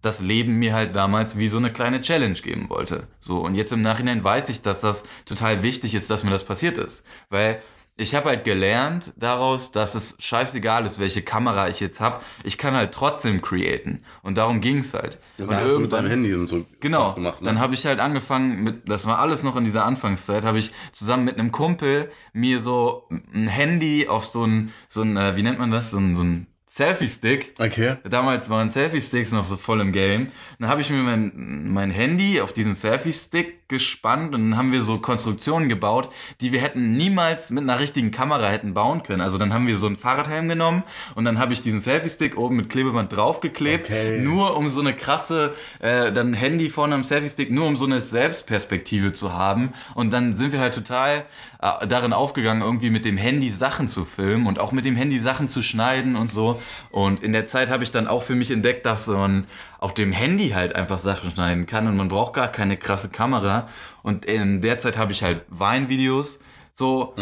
[0.03, 3.09] das Leben mir halt damals wie so eine kleine Challenge geben wollte.
[3.19, 6.45] So, und jetzt im Nachhinein weiß ich, dass das total wichtig ist, dass mir das
[6.45, 7.05] passiert ist.
[7.29, 7.61] Weil
[8.01, 12.21] ich habe halt gelernt daraus, dass es scheißegal ist, welche Kamera ich jetzt habe.
[12.45, 14.05] Ich kann halt trotzdem createn.
[14.23, 15.19] Und darum ging's halt.
[15.39, 17.47] Und und hast du mit deinem Handy und so Genau, gemacht, ne?
[17.47, 20.73] dann habe ich halt angefangen mit, das war alles noch in dieser Anfangszeit, habe ich
[20.93, 25.43] zusammen mit einem Kumpel mir so ein Handy auf so ein, so ein, äh, wie
[25.43, 27.55] nennt man das, so ein, so ein Selfie-Stick.
[27.59, 27.97] Okay.
[28.09, 30.29] Damals waren Selfie-Sticks noch so voll im Game.
[30.61, 34.81] Dann habe ich mir mein, mein Handy auf diesen Selfie-Stick gespannt und dann haben wir
[34.81, 39.21] so Konstruktionen gebaut, die wir hätten niemals mit einer richtigen Kamera hätten bauen können.
[39.21, 40.85] Also dann haben wir so einen Fahrradhelm genommen
[41.17, 44.21] und dann habe ich diesen Selfie-Stick oben mit Klebeband draufgeklebt, Okay.
[44.21, 47.99] nur um so eine krasse, äh, dann Handy vorne am Selfie-Stick, nur um so eine
[48.01, 49.73] Selbstperspektive zu haben.
[49.95, 51.25] Und dann sind wir halt total
[51.61, 55.19] äh, darin aufgegangen, irgendwie mit dem Handy Sachen zu filmen und auch mit dem Handy
[55.19, 56.60] Sachen zu schneiden und so.
[56.91, 59.47] Und in der Zeit habe ich dann auch für mich entdeckt, dass man
[59.79, 63.69] auf dem Handy halt einfach Sachen schneiden kann und man braucht gar keine krasse Kamera.
[64.03, 66.39] Und in der Zeit habe ich halt Weinvideos
[66.73, 67.15] so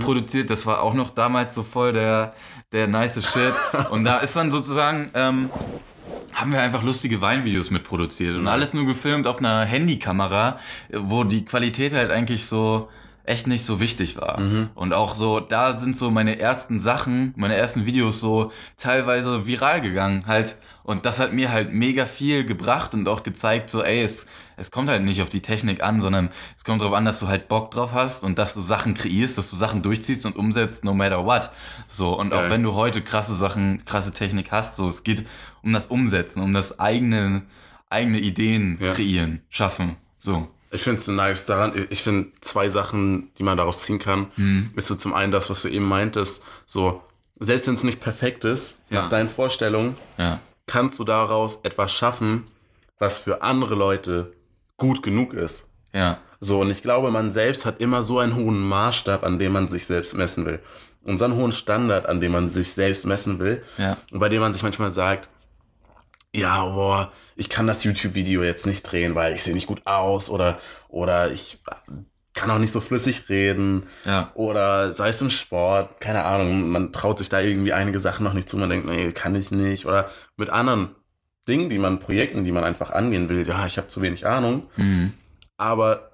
[0.00, 0.50] produziert.
[0.50, 2.34] Das war auch noch damals so voll der,
[2.72, 3.54] der nice Shit.
[3.90, 5.50] Und da ist dann sozusagen, ähm,
[6.32, 10.58] haben wir einfach lustige Weinvideos mitproduziert und alles nur gefilmt auf einer Handykamera,
[10.92, 12.90] wo die Qualität halt eigentlich so
[13.26, 14.40] echt nicht so wichtig war.
[14.74, 19.80] Und auch so, da sind so meine ersten Sachen, meine ersten Videos so teilweise viral
[19.80, 20.56] gegangen halt.
[20.84, 24.70] Und das hat mir halt mega viel gebracht und auch gezeigt, so, ey, es, es
[24.70, 27.48] kommt halt nicht auf die Technik an, sondern es kommt darauf an, dass du halt
[27.48, 30.94] Bock drauf hast und dass du Sachen kreierst, dass du Sachen durchziehst und umsetzt, no
[30.94, 31.50] matter what.
[31.88, 32.50] So, und auch Geil.
[32.50, 35.26] wenn du heute krasse Sachen, krasse Technik hast, so, es geht
[35.64, 37.42] um das Umsetzen, um das eigene,
[37.90, 38.92] eigene Ideen Ja.
[38.92, 39.96] kreieren, schaffen.
[40.20, 40.46] So.
[40.70, 44.70] Ich finde es nice daran, ich finde zwei Sachen, die man daraus ziehen kann, Mhm.
[44.76, 47.02] ist so zum einen das, was du eben meintest, so
[47.38, 49.02] selbst wenn es nicht perfekt ist, Ja.
[49.02, 50.40] nach deinen Vorstellungen, Ja.
[50.66, 52.44] kannst du daraus etwas schaffen,
[52.98, 54.32] was für andere Leute
[54.76, 55.68] gut genug ist.
[55.92, 56.18] Ja.
[56.40, 59.68] So, und ich glaube, man selbst hat immer so einen hohen Maßstab, an dem man
[59.68, 60.60] sich selbst messen will.
[61.02, 63.62] Und so einen hohen Standard, an dem man sich selbst messen will.
[63.78, 63.96] Ja.
[64.10, 65.28] Und bei dem man sich manchmal sagt,
[66.36, 70.28] ja, boah, ich kann das YouTube-Video jetzt nicht drehen, weil ich sehe nicht gut aus
[70.30, 71.58] oder, oder ich
[72.34, 74.30] kann auch nicht so flüssig reden Ja.
[74.34, 78.34] oder sei es im Sport, keine Ahnung, man traut sich da irgendwie einige Sachen noch
[78.34, 80.90] nicht zu, man denkt, nee, kann ich nicht oder mit anderen
[81.48, 84.64] Dingen, die man, Projekten, die man einfach angehen will, ja, ich habe zu wenig Ahnung,
[84.76, 85.12] Mhm.
[85.56, 86.10] aber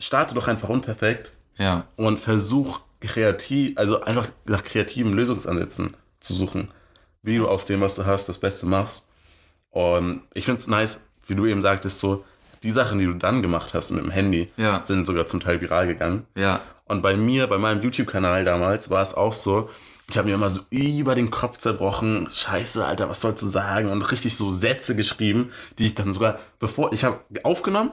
[0.00, 1.84] starte doch einfach unperfekt Ja.
[1.96, 6.68] und versuch kreativ, also einfach nach kreativen Lösungsansätzen zu suchen,
[7.22, 9.06] wie du aus dem, was du hast, das Beste machst.
[9.70, 12.24] Und ich finde es nice, wie du eben sagtest, so,
[12.62, 14.82] die Sachen, die du dann gemacht hast mit dem Handy, Ja.
[14.82, 16.26] sind sogar zum Teil viral gegangen.
[16.34, 16.60] Ja.
[16.84, 19.70] Und bei mir, bei meinem YouTube-Kanal damals, war es auch so,
[20.08, 23.88] ich habe mir immer so über den Kopf zerbrochen, scheiße, Alter, was sollst du sagen?
[23.88, 27.92] Und richtig so Sätze geschrieben, die ich dann sogar, bevor, ich habe aufgenommen,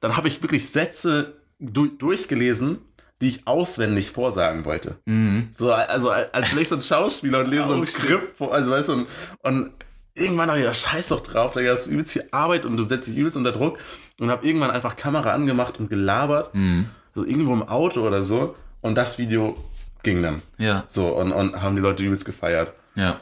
[0.00, 2.78] dann habe ich wirklich Sätze du durchgelesen,
[3.20, 4.98] die ich auswendig vorsagen wollte.
[5.06, 5.48] Mhm.
[5.52, 7.84] So, also als wäre ich so ein Schauspieler und lese so ein Oh.
[7.84, 9.06] Skript vor, also weißt du, und,
[9.42, 9.72] und
[10.20, 12.82] irgendwann habe ich gedacht, scheiß doch drauf, Digga, das ist übelst viel Arbeit und du
[12.82, 13.78] setzt dich übelst unter Druck
[14.20, 16.90] und habe irgendwann einfach Kamera angemacht und gelabert, Mhm.
[17.14, 19.54] so irgendwo im Auto oder so und das Video
[20.02, 20.42] ging dann.
[20.58, 20.84] Ja.
[20.86, 22.72] So, und, und haben die Leute übelst gefeiert.
[22.94, 23.18] Ja.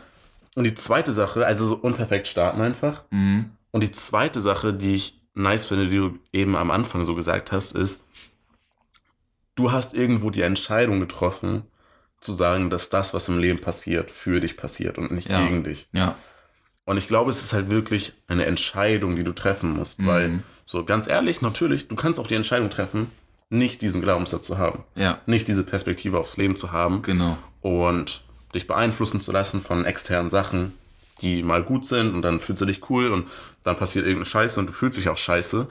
[0.54, 3.02] Und die zweite Sache, also so unperfekt starten einfach.
[3.10, 3.50] Mhm.
[3.72, 7.52] Und die zweite Sache, die ich nice finde, die du eben am Anfang so gesagt
[7.52, 8.02] hast, ist,
[9.54, 11.64] du hast irgendwo die Entscheidung getroffen,
[12.20, 15.40] zu sagen, dass das, was im Leben passiert, für dich passiert und nicht Ja.
[15.46, 15.88] gegen dich.
[15.92, 16.16] Ja.
[16.86, 19.98] Und ich glaube, es ist halt wirklich eine Entscheidung, die du treffen musst.
[20.00, 20.06] Mhm.
[20.06, 23.10] Weil, so ganz ehrlich, natürlich, du kannst auch die Entscheidung treffen,
[23.50, 24.84] nicht diesen Glaubenssatz zu haben.
[24.94, 25.20] Ja.
[25.26, 27.36] Nicht diese Perspektive aufs Leben zu haben Genau.
[27.60, 28.22] und
[28.54, 30.72] dich beeinflussen zu lassen von externen Sachen,
[31.22, 33.26] die mal gut sind und dann fühlst du dich cool und
[33.64, 35.68] dann passiert irgendeine Scheiße und du fühlst dich auch scheiße.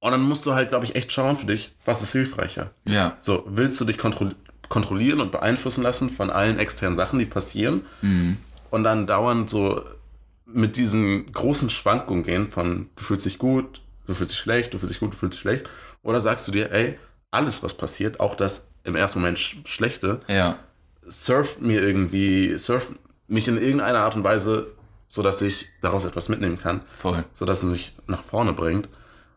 [0.00, 2.70] Und dann musst du halt, glaube ich, echt schauen für dich, was ist hilfreicher.
[2.86, 3.16] Ja.
[3.20, 4.30] So, willst du dich kontro
[4.70, 8.38] kontrollieren und beeinflussen lassen von allen externen Sachen, die passieren Mhm.
[8.70, 9.82] Und dann dauernd so
[10.46, 14.78] mit diesen großen Schwankungen gehen von du fühlst dich gut, du fühlst dich schlecht, du
[14.78, 15.66] fühlst dich gut, du fühlst dich schlecht.
[16.02, 16.98] Oder sagst du dir, ey,
[17.30, 20.58] alles, was passiert, auch das im ersten Moment Sch Schlechte, Ja.
[21.06, 22.90] surft mir irgendwie, surft
[23.26, 24.72] mich in irgendeiner Art und Weise,
[25.08, 27.24] sodass ich daraus etwas mitnehmen kann, Voll.
[27.32, 28.88] sodass es mich nach vorne bringt.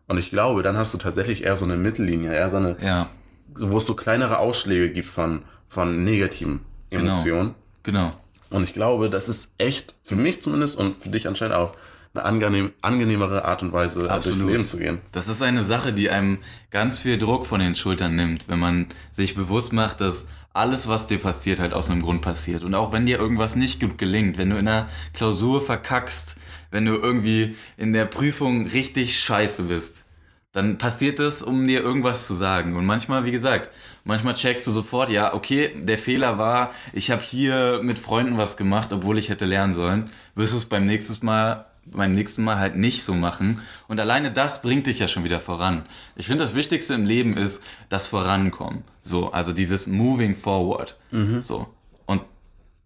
[0.06, 3.08] Und ich glaube, dann hast du tatsächlich eher so eine Mittellinie, eher so eine, Ja.
[3.54, 6.60] wo es so kleinere Ausschläge gibt von, von negativen
[6.90, 7.02] Genau.
[7.12, 7.54] Emotionen.
[7.82, 8.12] Genau.
[8.50, 11.72] Und ich glaube, das ist echt, für mich zumindest und für dich anscheinend auch,
[12.14, 14.50] eine angenehm, angenehmere Art und Weise, durchs Absolut.
[14.50, 15.00] Leben zu gehen.
[15.12, 16.38] Das ist eine Sache, die einem
[16.70, 21.06] ganz viel Druck von den Schultern nimmt, wenn man sich bewusst macht, dass alles, was
[21.06, 22.64] dir passiert, halt aus einem Grund passiert.
[22.64, 26.36] Und auch wenn dir irgendwas nicht gut gelingt, wenn du in einer Klausur verkackst,
[26.70, 30.04] wenn du irgendwie in der Prüfung richtig scheiße bist,
[30.52, 32.74] dann passiert es, um dir irgendwas zu sagen.
[32.74, 33.70] Und manchmal, wie gesagt,
[34.08, 38.56] manchmal checkst du sofort, ja, okay, der Fehler war, ich habe hier mit Freunden was
[38.56, 40.10] gemacht, obwohl ich hätte lernen sollen.
[40.34, 43.62] Wirst du es beim nächsten Mal beim nächsten Mal halt nicht so machen.
[43.86, 45.86] Und alleine das bringt dich ja schon wieder voran.
[46.16, 48.84] Ich finde, das Wichtigste im Leben ist das Vorankommen.
[49.02, 50.98] So, also dieses Moving Forward.
[51.40, 51.66] So.
[52.04, 52.22] Und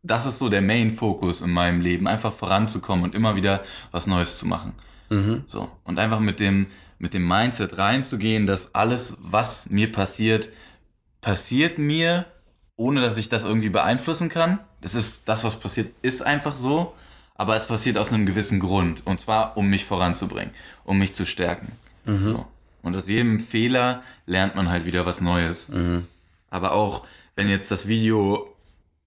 [0.05, 4.07] das ist so der Main Focus in meinem Leben, einfach voranzukommen und immer wieder was
[4.07, 4.75] Neues zu machen.
[5.47, 5.69] So.
[5.83, 6.69] Und einfach mit dem,
[7.01, 10.49] mit dem Mindset reinzugehen, dass alles, was mir passiert,
[11.23, 12.27] passiert mir,
[12.77, 14.59] ohne dass ich das irgendwie beeinflussen kann.
[14.83, 16.93] Das ist, das, was passiert, ist einfach so.
[17.35, 19.07] Aber es passiert aus einem gewissen Grund.
[19.07, 20.53] Und zwar, um mich voranzubringen,
[20.85, 21.73] um mich zu stärken.
[22.23, 22.45] So.
[22.83, 25.71] Und aus jedem Fehler lernt man halt wieder was Neues.
[26.51, 27.05] Aber auch,
[27.37, 28.49] wenn jetzt das Video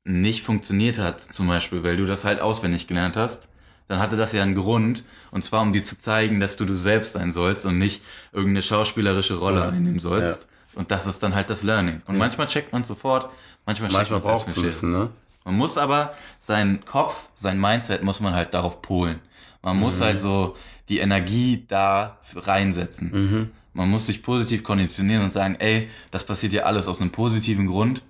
[0.05, 3.47] nicht funktioniert hat, zum Beispiel, weil du das halt auswendig gelernt hast,
[3.87, 5.03] dann hatte das ja einen Grund.
[5.31, 8.01] Und zwar, um dir zu zeigen, dass du du selbst sein sollst und nicht
[8.31, 9.69] irgendeine schauspielerische Rolle Ja.
[9.69, 10.47] einnehmen sollst.
[10.75, 12.01] Und das ist dann halt das Learning.
[12.07, 13.29] Und manchmal checkt man sofort,
[13.65, 15.09] manchmal checkt Manchmal man braucht es bisschen, ne?
[15.43, 19.19] man muss aber seinen Kopf, sein Mindset muss man halt darauf polen.
[19.61, 20.55] Man muss halt so
[20.89, 23.51] die Energie da reinsetzen.
[23.73, 27.67] Man muss sich positiv konditionieren und sagen, ey, das passiert ja alles aus einem positiven
[27.67, 28.03] Grund.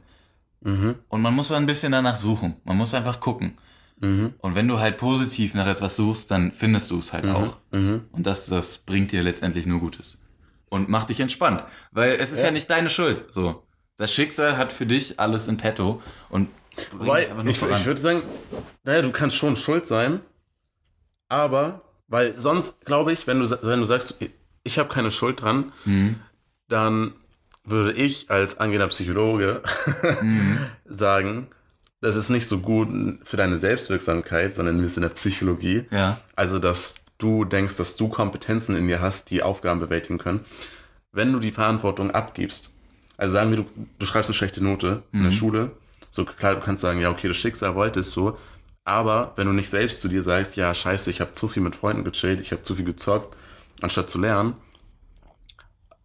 [0.62, 0.96] Mhm.
[1.08, 2.56] Und man muss so ein bisschen danach suchen.
[2.66, 3.54] Man muss einfach gucken.
[4.00, 4.34] Mhm.
[4.40, 7.58] Und wenn du halt positiv nach etwas suchst, dann findest du es halt auch.
[7.72, 8.02] Mhm.
[8.12, 10.18] Und das, das bringt dir letztendlich nur Gutes.
[10.76, 11.64] Und macht dich entspannt.
[11.92, 12.52] Weil es ist ja, Ja.
[12.52, 13.26] nicht deine Schuld.
[13.32, 13.64] So.
[13.98, 16.50] Das Schicksal hat für dich alles in petto und
[16.92, 18.22] Weil, ich, ich würde sagen,
[18.84, 20.20] naja, du kannst schon schuld sein,
[21.30, 24.18] aber, weil sonst, glaube ich, wenn du, wenn du sagst,
[24.64, 26.20] ich habe keine Schuld dran, Mhm.
[26.68, 27.14] dann
[27.64, 29.62] würde ich als angehender Psychologe
[30.22, 30.58] Mhm.
[30.86, 31.48] sagen,
[32.02, 32.90] das ist nicht so gut
[33.24, 35.86] für deine Selbstwirksamkeit, sondern ein bisschen in der Psychologie.
[35.92, 36.20] Ja.
[36.36, 40.46] Also, dass du denkst, dass du Kompetenzen in dir hast, die Aufgaben bewältigen können.
[41.12, 42.72] Wenn du die Verantwortung abgibst,
[43.18, 43.66] also sagen wir, du,
[44.00, 45.72] du schreibst eine schlechte Note in der Schule,
[46.12, 48.38] so klar, du kannst sagen, ja, okay, das Schicksal wollte es so,
[48.84, 51.76] aber wenn du nicht selbst zu dir sagst, ja, scheiße, ich habe zu viel mit
[51.76, 53.36] Freunden gechillt, ich habe zu viel gezockt,
[53.82, 54.56] anstatt zu lernen,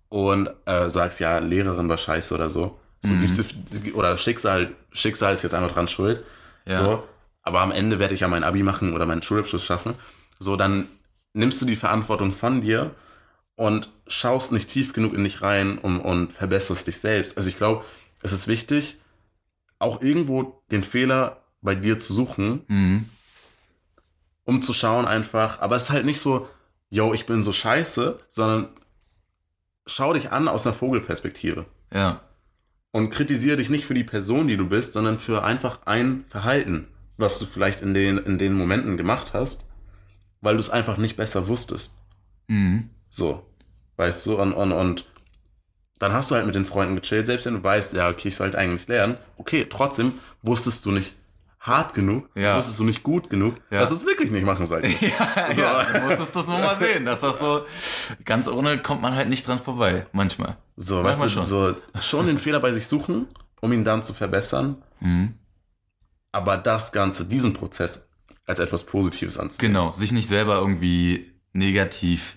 [0.09, 5.33] und äh, sagst, ja, Lehrerin war scheiße oder so, so gibst du, oder Schicksal, Schicksal
[5.33, 6.25] ist jetzt einfach dran schuld,
[6.67, 6.79] Ja.
[6.79, 7.03] so,
[7.43, 9.95] aber am Ende werde ich ja mein Abi machen oder meinen Schulabschluss schaffen,
[10.39, 10.89] so, dann
[11.33, 12.95] nimmst du die Verantwortung von dir
[13.57, 17.37] und schaust nicht tief genug in dich rein und, und verbesserst dich selbst.
[17.37, 17.85] Also ich glaube,
[18.23, 18.99] es ist wichtig,
[19.79, 23.09] auch irgendwo den Fehler bei dir zu suchen, Mhm.
[24.45, 26.49] um zu schauen einfach, aber es ist halt nicht so,
[26.91, 28.69] yo, ich bin so scheiße, sondern
[29.87, 32.21] schau dich an aus einer Vogelperspektive Ja.
[32.93, 36.89] und kritisiere dich nicht für die Person, die du bist, sondern für einfach ein Verhalten,
[37.17, 39.67] was du vielleicht in den, in den Momenten gemacht hast,
[40.41, 41.95] weil du es einfach nicht besser wusstest.
[42.49, 42.91] Mhm.
[43.09, 43.47] So,
[43.97, 45.05] weißt du, und, und, und
[45.99, 48.37] dann hast du halt mit den Freunden gechillt, selbst wenn du weißt, ja, okay, ich
[48.37, 49.19] sollte eigentlich lernen.
[49.37, 51.15] Okay, trotzdem wusstest du nicht
[51.59, 52.57] hart genug, Ja.
[52.57, 53.81] wusstest du nicht gut genug, Ja.
[53.81, 54.97] dass du es wirklich nicht machen solltest.
[55.03, 55.61] Ja, So.
[55.61, 57.67] ja, du musstest das nur mal sehen, dass das so,
[58.25, 60.57] ganz ohne kommt man halt nicht dran vorbei, manchmal.
[60.77, 63.27] So, weißt Manchmal du, so schon den Fehler bei sich suchen,
[63.61, 65.35] um ihn dann zu verbessern, Mhm.
[66.33, 68.09] aber das Ganze, diesen Prozess
[68.47, 69.73] als etwas Positives anzusehen.
[69.73, 72.37] Genau, sich nicht selber irgendwie negativ,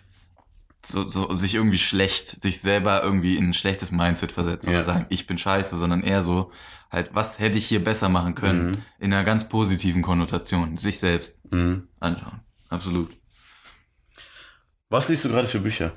[0.86, 4.78] so, so, sich irgendwie schlecht, sich selber irgendwie in ein schlechtes Mindset versetzen Ja.
[4.80, 6.52] oder sagen, ich bin scheiße, sondern eher so,
[6.92, 8.78] halt, was hätte ich hier besser machen können, Mhm.
[9.00, 11.88] in einer ganz positiven Konnotation, sich selbst Mhm.
[12.00, 12.42] anschauen.
[12.70, 13.16] Absolut.
[14.89, 15.94] Was liest du gerade für Bücher?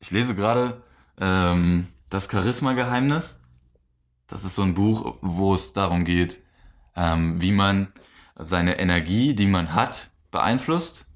[0.00, 0.82] Ich lese gerade
[1.20, 3.36] ähm, Das Charisma-Geheimnis.
[4.26, 6.40] Das ist so ein Buch, wo es darum geht,
[6.96, 7.92] ähm, wie man
[8.36, 11.06] seine Energie, die man hat, beeinflusst.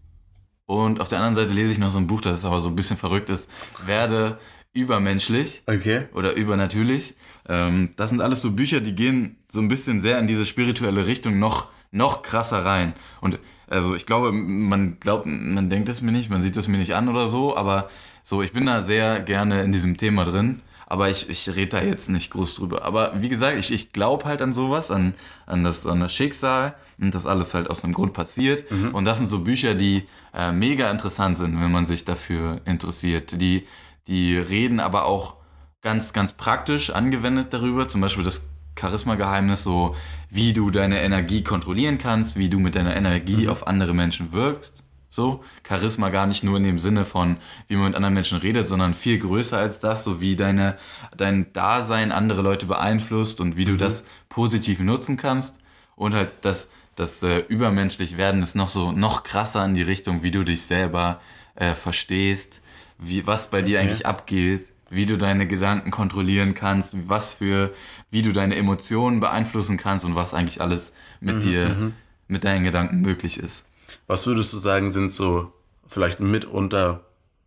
[0.67, 2.77] Und auf der anderen Seite lese ich noch so ein Buch, das aber so ein
[2.77, 3.51] bisschen verrückt ist.
[3.87, 4.39] Werde
[4.73, 6.07] übermenschlich Okay.
[6.15, 7.15] oder übernatürlich.
[7.49, 11.07] Ähm, das sind alles so Bücher, die gehen so ein bisschen sehr in diese spirituelle
[11.07, 12.93] Richtung noch, noch krasser rein.
[13.21, 16.79] Und also ich glaube, man glaubt, man denkt es mir nicht, man sieht es mir
[16.79, 17.89] nicht an oder so, aber
[18.23, 20.61] so, ich bin da sehr gerne in diesem Thema drin.
[20.91, 22.83] Aber ich, ich rede da jetzt nicht groß drüber.
[22.83, 25.13] Aber wie gesagt, ich, ich glaube halt an sowas, an,
[25.45, 28.65] an, das, an das Schicksal und das alles halt aus einem Grund passiert.
[28.95, 33.39] Und das sind so Bücher, die äh, mega interessant sind, wenn man sich dafür interessiert.
[33.39, 33.67] Die,
[34.07, 35.35] die reden aber auch
[35.83, 37.87] ganz, ganz praktisch angewendet darüber.
[37.87, 38.41] Zum Beispiel das
[38.81, 39.95] Charisma-Geheimnis, so
[40.31, 44.85] wie du deine Energie kontrollieren kannst, wie du mit deiner Energie auf andere Menschen wirkst.
[45.11, 48.69] So, Charisma gar nicht nur in dem Sinne von, wie man mit anderen Menschen redet,
[48.69, 50.77] sondern viel größer als das, so wie deine,
[51.17, 55.59] dein Dasein andere Leute beeinflusst und wie du das positiv nutzen kannst.
[55.97, 60.23] Und halt das, das äh, übermenschlich werden ist noch so, noch krasser in die Richtung,
[60.23, 61.21] wie du dich selber
[61.55, 62.61] äh, verstehst,
[62.99, 63.89] wie, was bei dir Okay.
[63.89, 67.73] eigentlich abgeht, wie du deine Gedanken kontrollieren kannst, was für,
[68.11, 71.93] wie du deine Emotionen beeinflussen kannst und was eigentlich alles mit dir,
[72.27, 73.65] mit deinen Gedanken möglich ist.
[74.07, 75.53] Was würdest du sagen, sind so
[75.87, 77.01] vielleicht mitunter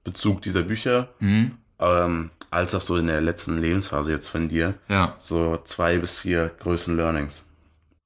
[0.03, 1.51] Bezug dieser Bücher, Mhm.
[1.79, 5.15] ähm, als auch so in der letzten Lebensphase jetzt von dir, Ja.
[5.19, 7.45] so zwei bis vier größten Learnings?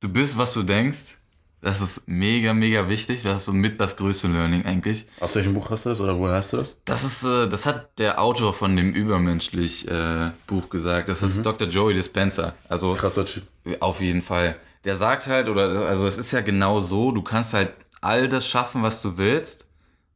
[0.02, 1.17] Du bist, was du denkst.
[1.62, 3.24] Das ist mega, mega wichtig.
[3.24, 5.08] Das ist so mit das größte Learning eigentlich.
[5.19, 6.78] Aus welchem Buch hast du das oder woher hast du das?
[6.86, 11.10] Das ist, äh, das hat der Autor von dem Übermenschlich äh, Buch gesagt.
[11.10, 11.67] Das ist Dr.
[11.67, 12.54] Joey Dispenza.
[12.69, 13.43] Also Krasser Typ.
[13.80, 14.58] Auf jeden Fall.
[14.84, 17.71] Der sagt halt, oder also es ist ja genau so, du kannst halt
[18.06, 19.65] all das schaffen, was du willst,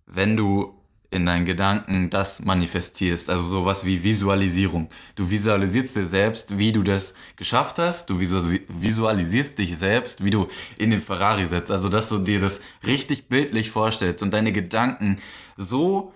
[0.06, 0.75] wenn du
[1.12, 3.32] in deinen Gedanken das manifestierst.
[3.32, 4.89] Also sowas wie Visualisierung.
[5.15, 8.12] Du visualisierst dir selbst, wie du das geschafft hast.
[8.12, 10.47] Du visualis- visualisierst dich selbst, wie du
[10.78, 11.71] in den Ferrari setzt.
[11.71, 15.17] Also dass du dir das richtig bildlich vorstellst und deine Gedanken
[15.58, 16.13] so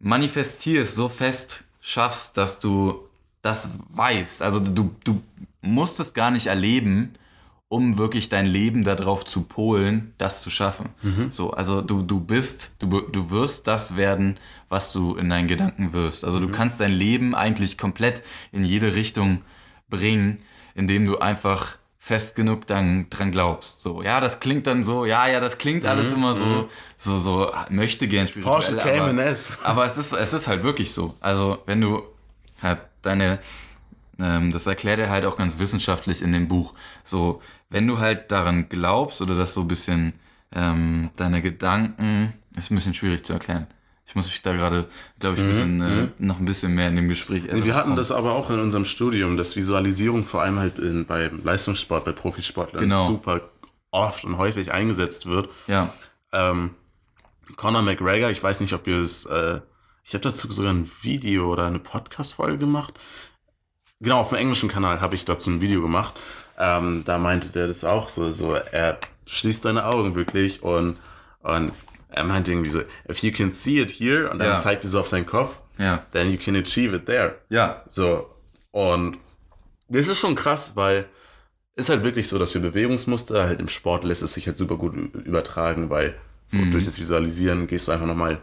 [0.00, 3.08] manifestierst, so fest schaffst, dass du
[3.40, 4.42] das weißt.
[4.42, 5.22] Also du, du
[5.62, 7.14] musst es gar nicht erleben,
[7.74, 10.90] um wirklich dein Leben darauf zu polen, das zu schaffen.
[11.30, 15.92] So, also du, du bist, du, du wirst das werden, was du in deinen Gedanken
[15.92, 16.24] wirst.
[16.24, 19.42] Also du kannst dein Leben eigentlich komplett in jede Richtung
[19.88, 20.38] bringen,
[20.76, 23.80] indem du einfach fest genug dann dran glaubst.
[23.80, 27.50] So, ja, das klingt dann so, ja, ja, das klingt alles immer so, so, so,
[27.70, 28.54] möchte gern spirituell.
[28.54, 29.58] Porsche Cayman S.
[29.64, 31.14] aber es ist, es ist halt wirklich so.
[31.20, 32.02] Also, wenn du
[32.62, 33.40] halt deine,
[34.20, 38.30] ähm, das erklärt er halt auch ganz wissenschaftlich in dem Buch, so, wenn du halt
[38.32, 40.14] daran glaubst oder das so ein bisschen,
[40.52, 43.66] ähm, deine Gedanken, ist ein bisschen schwierig zu erklären.
[44.06, 44.86] Ich muss mich da gerade,
[45.18, 47.44] glaube ich, ein bisschen, äh, noch ein bisschen mehr in dem Gespräch.
[47.50, 51.06] Nee, wir hatten das aber auch in unserem Studium, dass Visualisierung vor allem halt in,
[51.06, 53.06] beim Leistungssport, bei Profisportlern Genau.
[53.06, 53.40] super
[53.90, 55.48] oft und häufig eingesetzt wird.
[55.66, 55.92] Ja,
[56.32, 56.70] Ähm,
[57.56, 59.60] Conor McGregor, ich weiß nicht, ob ihr es, äh,
[60.02, 62.94] ich habe dazu sogar ein Video oder eine Podcast-Folge gemacht.
[64.00, 66.14] Genau, auf dem englischen Kanal habe ich dazu ein Video gemacht.
[66.58, 70.96] Ähm, da meinte der das auch so, so, er schließt seine Augen wirklich und,
[71.42, 71.72] und
[72.10, 74.58] er meinte irgendwie so, if you can see it here, und dann Ja.
[74.58, 77.36] zeigt er so auf seinen Kopf, ja, then you can achieve it there.
[77.48, 78.30] ja, So,
[78.70, 79.18] und
[79.88, 81.06] das ist schon krass, weil
[81.76, 84.76] ist halt wirklich so, dass wir Bewegungsmuster halt im Sport lässt es sich halt super
[84.76, 86.14] gut übertragen, weil
[86.46, 86.70] so Mhm.
[86.70, 88.38] durch das Visualisieren gehst du einfach nochmal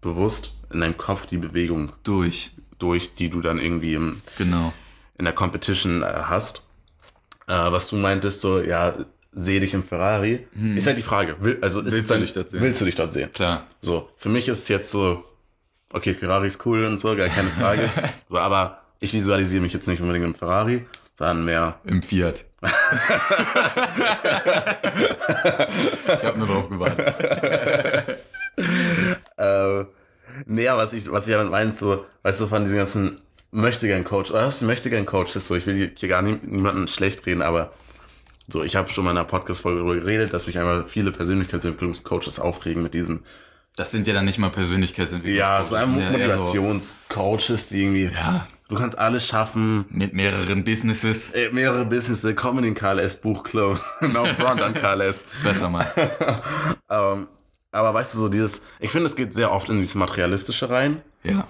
[0.00, 2.52] bewusst in deinem Kopf die Bewegung durch.
[2.78, 4.72] durch, die du dann irgendwie im, Genau.
[5.18, 6.64] in der Competition äh, hast.
[7.50, 8.94] Äh, was du meintest, so, ja,
[9.32, 10.46] sehe dich im Ferrari.
[10.76, 11.34] Ist halt die Frage.
[11.40, 11.84] Will, also.
[11.84, 12.62] Willst es du dann, dich dort sehen?
[12.62, 13.32] Willst du dich dort sehen?
[13.32, 13.66] Klar.
[13.82, 15.24] So, für mich ist es jetzt so,
[15.92, 17.90] okay, Ferrari ist cool und so, gar keine Frage.
[18.28, 20.86] so, aber ich visualisiere mich jetzt nicht unbedingt im Ferrari,
[21.18, 21.80] sondern mehr.
[21.84, 22.44] Im Fiat.
[22.62, 22.70] ich
[26.24, 28.18] habe nur drauf gewartet.
[29.38, 29.84] Äh,
[30.44, 34.46] näher, was ich, was ich damit meine, so, weißt du, von diesen ganzen Möchtegern-Coach, oder
[34.46, 35.32] was ist ein Möchtegern-Coach?
[35.32, 37.72] Das ist so, ich will hier, gar nie, niemanden schlecht reden, aber
[38.48, 42.38] so, ich habe schon mal in einer Podcast-Folge darüber geredet, dass mich einmal viele Persönlichkeitsentwicklungscoaches
[42.40, 43.22] aufregen mit diesem,
[43.76, 45.38] Das sind ja dann nicht mal Persönlichkeitsentwicklung.
[45.38, 48.46] ja, so so Motivationscoaches, die irgendwie, Ja.
[48.68, 51.32] du kannst alles schaffen, Mit mehreren Businesses.
[51.32, 53.80] Äh, mehrere Businesses, komm in den KLS Buchclub.
[54.00, 55.24] no front an KLS.
[55.44, 55.86] Besser mal.
[56.90, 57.28] ähm,
[57.72, 61.02] aber weißt du, so dieses, ich finde, es geht sehr oft in dieses Materialistische rein.
[61.22, 61.46] Ja.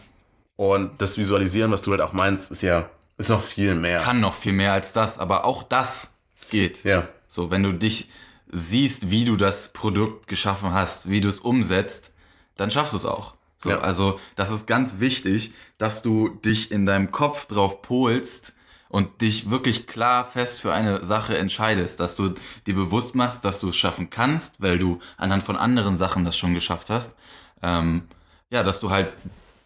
[0.60, 4.00] Und das Visualisieren, was du halt auch meinst, ist ja, ist noch viel mehr.
[4.00, 6.10] Kann noch viel mehr als das, aber auch das
[6.50, 6.84] geht.
[6.84, 7.08] Ja.
[7.28, 8.10] So, wenn du dich
[8.52, 12.10] siehst, wie du das Produkt geschaffen hast, wie du es umsetzt,
[12.58, 13.36] dann schaffst du es auch.
[13.56, 13.78] So, Ja.
[13.78, 18.52] Also, das ist ganz wichtig, dass du dich in deinem Kopf drauf polst
[18.90, 22.34] und dich wirklich klar fest für eine Sache entscheidest, dass du
[22.66, 26.36] dir bewusst machst, dass du es schaffen kannst, weil du anhand von anderen Sachen das
[26.36, 27.14] schon geschafft hast.
[27.62, 28.08] Ähm,
[28.50, 29.10] ja, dass du halt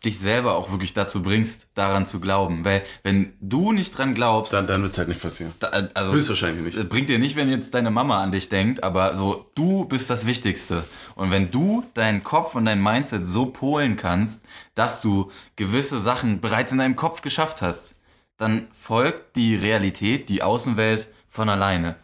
[0.04, 2.64] dich selber auch wirklich dazu bringst, daran zu glauben.
[2.64, 5.52] Weil wenn du nicht dran glaubst, Dann, dann wird es halt nicht passieren.
[5.60, 6.76] da, äh, also Höchstwahrscheinlich nicht.
[6.76, 10.10] es bringt dir nicht, wenn jetzt deine Mama an dich denkt, aber so, du bist
[10.10, 10.84] das Wichtigste.
[11.14, 16.40] Und wenn du deinen Kopf und dein Mindset so polen kannst, dass du gewisse Sachen
[16.40, 17.94] bereits in deinem Kopf geschafft hast,
[18.36, 21.96] dann folgt die Realität, die Außenwelt von alleine.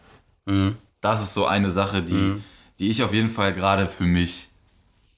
[0.45, 0.77] Mhm.
[1.01, 2.41] Das ist so eine Sache, die,
[2.79, 4.49] die ich auf jeden Fall gerade für mich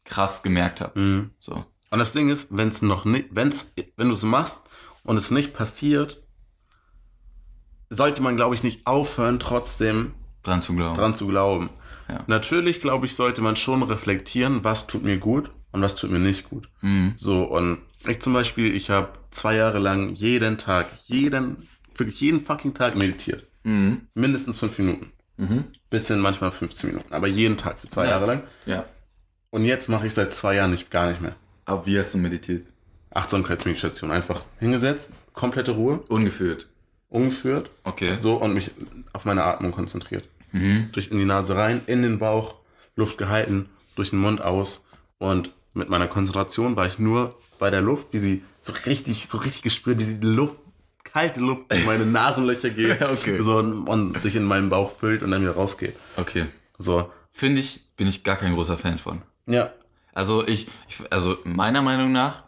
[0.05, 0.99] krass gemerkt habe.
[0.99, 1.29] Mhm.
[1.39, 1.65] So.
[1.93, 4.67] Und das Ding ist, wenn es noch nicht, wenn's, wenn du es machst
[5.03, 6.23] und es nicht passiert,
[7.91, 10.95] sollte man, glaube ich, nicht aufhören, trotzdem Dran zu glauben.
[10.95, 11.69] dran zu glauben.
[12.09, 12.23] Ja.
[12.25, 16.17] Natürlich, glaube ich, sollte man schon reflektieren, was tut mir gut und was tut mir
[16.17, 16.67] nicht gut.
[16.81, 17.13] Mhm.
[17.15, 17.77] So, und
[18.07, 22.95] ich zum Beispiel, ich habe zwei Jahre lang jeden Tag, jeden, wirklich jeden fucking Tag
[22.95, 23.45] meditiert.
[23.65, 24.07] Mhm.
[24.15, 25.11] Mindestens fünf Minuten.
[25.37, 25.65] Mhm.
[25.91, 27.13] Bis hin manchmal 15 Minuten.
[27.13, 28.43] Aber jeden Tag für zwei Jahre lang.
[28.65, 28.85] Ja.
[29.51, 31.35] Und jetzt mache ich seit zwei Jahren nicht, gar nicht mehr.
[31.65, 32.65] Aber wie hast du meditiert?
[33.11, 34.11] Achtsamkeitsmeditation.
[34.11, 36.67] Einfach hingesetzt, komplette Ruhe, Ungeführt.
[37.09, 38.15] umgeführt, Okay.
[38.17, 38.71] so und mich
[39.13, 40.27] auf meine Atmung konzentriert.
[40.51, 40.89] Mhm.
[40.91, 42.55] Durch in die Nase rein, in den Bauch,
[42.95, 44.85] Luft gehalten, durch den Mund aus.
[45.19, 49.37] Und mit meiner Konzentration war ich nur bei der Luft, wie sie so richtig, so
[49.37, 50.55] richtig gespürt, wie sie die Luft,
[51.03, 53.01] kalte Luft in meine Nasenlöcher geht.
[53.01, 53.39] Okay.
[53.41, 55.95] So und, und sich in meinem Bauch füllt und dann wieder rausgeht.
[56.17, 56.47] Okay.
[56.77, 57.11] So.
[57.31, 59.21] Finde ich, bin ich gar kein großer Fan von.
[59.47, 59.71] Ja.
[60.13, 62.43] Also ich, ich also meiner Meinung nach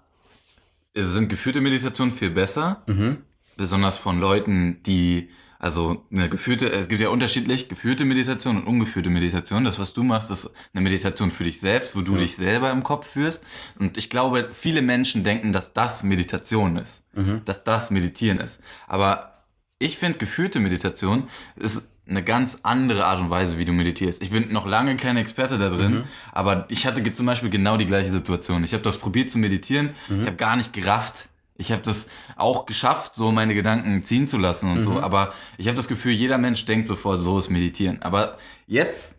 [0.95, 3.17] sind geführte Meditationen viel besser, Mhm.
[3.57, 9.09] besonders von Leuten, die also eine geführte, es gibt ja unterschiedlich geführte Meditation und ungeführte
[9.09, 9.63] Meditation.
[9.63, 12.83] Das, was du machst, ist eine Meditation für dich selbst, wo du dich selber im
[12.83, 13.43] Kopf führst.
[13.79, 17.03] Und ich glaube, viele Menschen denken, dass das Meditation ist,
[17.45, 18.59] dass das Meditieren ist.
[18.87, 19.43] Aber
[19.79, 24.21] ich finde, geführte Meditation ist eine ganz andere Art und Weise, wie du meditierst.
[24.21, 27.85] Ich bin noch lange kein Experte da drin, aber ich hatte zum Beispiel genau die
[27.85, 28.63] gleiche Situation.
[28.63, 29.91] Ich habe das probiert zu meditieren,
[30.21, 31.29] ich habe gar nicht gerafft.
[31.57, 34.99] Ich habe das auch geschafft, so meine Gedanken ziehen zu lassen und so.
[34.99, 38.01] Aber ich habe das Gefühl, jeder Mensch denkt sofort, so ist Meditieren.
[38.01, 39.15] Aber jetzt,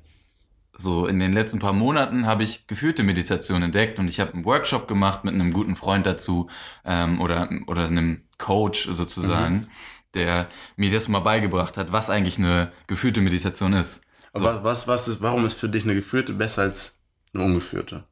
[0.76, 4.44] so in den letzten paar Monaten, habe ich geführte Meditation entdeckt und ich habe einen
[4.44, 6.48] Workshop gemacht mit einem guten Freund dazu
[6.84, 9.66] ähm, oder, oder einem Coach sozusagen,
[10.16, 14.00] der mir das mal beigebracht hat, was eigentlich eine geführte Meditation ist.
[14.34, 16.96] So, Aber was, was ist, warum ist für dich eine geführte besser als
[17.32, 18.02] eine ungeführte?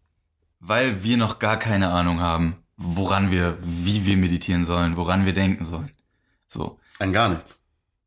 [0.66, 5.34] weil wir noch gar keine Ahnung haben, woran wir, wie wir meditieren sollen, woran wir
[5.34, 5.90] denken sollen.
[6.48, 6.78] So.
[6.98, 7.61] An gar nichts.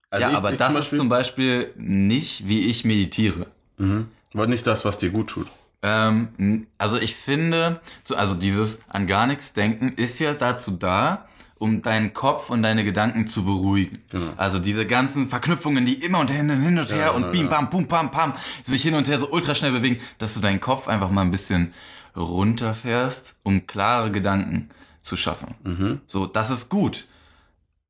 [0.09, 3.45] Also ja, ich- aber ich das zum ist zum Beispiel nicht, wie ich meditiere.
[3.77, 4.07] Mhm.
[4.33, 5.47] Aber nicht das, was dir gut tut.
[5.83, 11.27] Ähm, also ich finde, so, also dieses an gar nichts denken ist ja dazu da,
[11.59, 13.99] um deinen Kopf und deine Gedanken zu beruhigen.
[14.09, 14.33] Genau.
[14.37, 17.29] Also diese ganzen Verknüpfungen, die immer und hin und hin und her Ja, und ja,
[17.29, 18.33] bim, bam, bum, pam, pam,
[18.63, 21.31] sich hin und her so ultra schnell bewegen, dass du deinen Kopf einfach mal ein
[21.31, 21.73] bisschen
[22.15, 24.69] runterfährst, um klare Gedanken
[25.01, 25.55] zu schaffen.
[25.63, 26.01] Mhm.
[26.07, 27.07] So, das ist gut.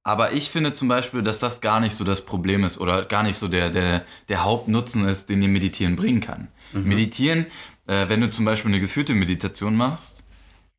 [0.03, 3.23] Aber ich finde zum Beispiel, dass das gar nicht so das Problem ist oder gar
[3.23, 6.47] nicht so der, der, der Hauptnutzen ist, den dir Meditieren bringen kann.
[6.73, 7.45] Meditieren,
[7.87, 10.23] äh, wenn du zum Beispiel eine geführte Meditation machst,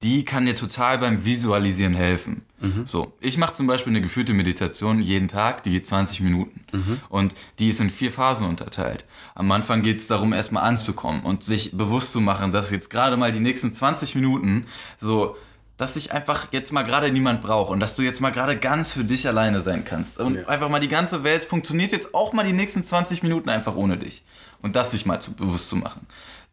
[0.03, 2.43] die kann dir total beim Visualisieren helfen.
[2.85, 6.65] So, ich mache zum Beispiel eine geführte Meditation jeden Tag, die geht 20 Minuten.
[7.09, 9.05] Und die ist in vier Phasen unterteilt.
[9.37, 13.17] Am Anfang geht es darum, erstmal anzukommen und sich bewusst zu machen, dass jetzt gerade
[13.17, 14.67] mal die nächsten 20 Minuten
[14.99, 15.37] so
[15.77, 18.91] dass dich einfach jetzt mal gerade niemand braucht und dass du jetzt mal gerade ganz
[18.91, 20.19] für dich alleine sein kannst.
[20.19, 20.49] Und Ja.
[20.49, 23.97] einfach mal die ganze Welt funktioniert jetzt auch mal die nächsten 20 Minuten einfach ohne
[23.97, 24.25] dich.
[24.61, 26.05] Und das sich mal zu, bewusst zu machen.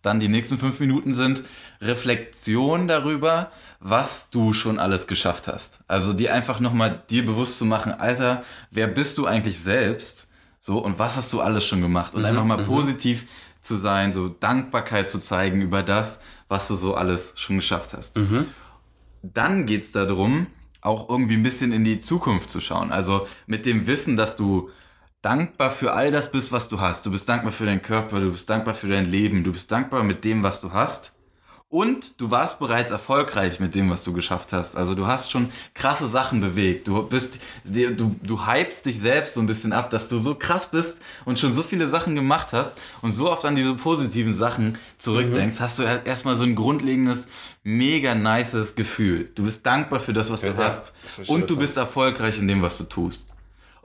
[0.05, 1.43] Dann die nächsten fünf Minuten sind
[1.81, 5.79] Reflexion darüber, was du schon alles geschafft hast.
[5.87, 10.27] Also dir einfach nochmal dir bewusst zu machen, Alter, wer bist du eigentlich selbst?
[10.59, 12.15] So, und was hast du alles schon gemacht?
[12.15, 13.25] Und einfach mal positiv
[13.61, 18.17] zu sein, so Dankbarkeit zu zeigen über das, was du so alles schon geschafft hast
[19.33, 20.47] dann geht's darum,
[20.81, 22.91] auch irgendwie ein bisschen in die Zukunft zu schauen.
[22.91, 24.69] Also mit dem Wissen, dass du
[25.25, 27.05] dankbar für all das bist, was du hast.
[27.05, 30.03] Du bist dankbar für deinen Körper, du bist dankbar für dein Leben, du bist dankbar
[30.03, 31.13] mit dem, was du hast.
[31.67, 34.77] Und du warst bereits erfolgreich mit dem, was du geschafft hast.
[34.77, 36.87] Also du hast schon krasse Sachen bewegt.
[36.87, 40.67] Du bist, du, du hypst dich selbst so ein bisschen ab, dass du so krass
[40.67, 44.77] bist und schon so viele Sachen gemacht hast und so oft an diese positiven Sachen
[44.99, 47.27] zurückdenkst, hast du er- erstmal so ein grundlegendes,
[47.63, 49.31] mega nices Gefühl.
[49.33, 50.93] Du bist dankbar für das, was du Ja, hast.
[51.03, 53.25] ich verstehe Und du bist erfolgreich in dem, was du tust.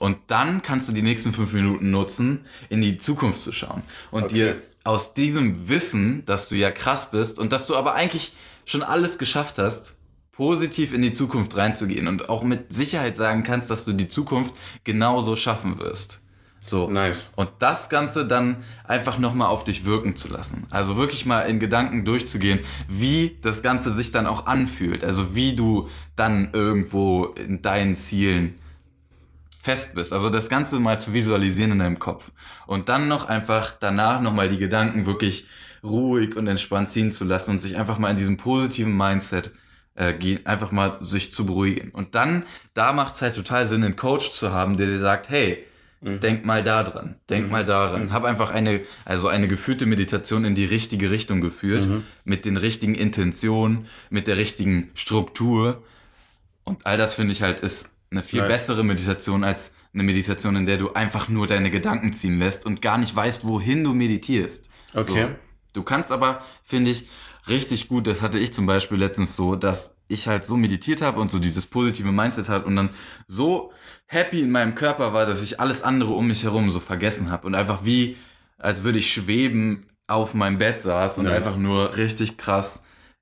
[0.01, 3.83] Und dann kannst du die nächsten fünf Minuten nutzen, in die Zukunft zu schauen.
[4.11, 4.35] Und Okay.
[4.35, 8.33] dir aus diesem Wissen, dass du ja krass bist und dass du aber eigentlich
[8.65, 9.95] schon alles geschafft hast,
[10.33, 14.55] positiv in die Zukunft reinzugehen und auch mit Sicherheit sagen kannst, dass du die Zukunft
[14.85, 16.21] genauso schaffen wirst.
[16.63, 16.89] So.
[16.91, 17.33] Nice.
[17.37, 20.67] Und das Ganze dann einfach nochmal auf dich wirken zu lassen.
[20.71, 25.05] Also wirklich mal in Gedanken durchzugehen, wie das Ganze sich dann auch anfühlt.
[25.05, 28.55] Also wie du dann irgendwo in deinen Zielen
[29.61, 30.13] fest bist.
[30.13, 32.33] Also das Ganze mal zu visualisieren in deinem Kopf.
[32.67, 35.47] Und dann noch einfach danach nochmal die Gedanken wirklich
[35.83, 39.51] ruhig und entspannt ziehen zu lassen und sich einfach mal in diesem positiven Mindset
[39.97, 41.91] äh, gehen, einfach mal sich zu beruhigen.
[41.91, 45.29] Und dann, da macht es halt total Sinn, einen Coach zu haben, der dir sagt,
[45.29, 45.65] hey,
[46.01, 48.15] denk mal da dran, denk mal daran.
[48.15, 51.87] Hab einfach eine, also eine geführte Meditation in die richtige Richtung geführt,
[52.25, 55.83] mit den richtigen Intentionen, mit der richtigen Struktur.
[56.65, 58.49] Und all das finde ich halt ist eine viel Nice.
[58.49, 62.83] bessere Meditation als eine Meditation, in der du einfach nur deine Gedanken ziehen lässt und
[62.83, 64.69] gar nicht weißt, wohin du meditierst.
[64.95, 65.29] Okay.
[65.29, 65.31] So.
[65.73, 67.09] Du kannst aber, finde ich,
[67.49, 71.21] richtig gut, das hatte ich zum Beispiel letztens so, dass ich halt so meditiert habe
[71.21, 72.91] und so dieses positive Mindset hat und dann
[73.27, 73.73] so
[74.07, 77.47] happy in meinem Körper war, dass ich alles andere um mich herum so vergessen habe
[77.47, 78.17] und einfach wie,
[78.59, 81.35] als würde ich schweben auf meinem Bett saß und Nice.
[81.37, 82.81] einfach nur richtig krass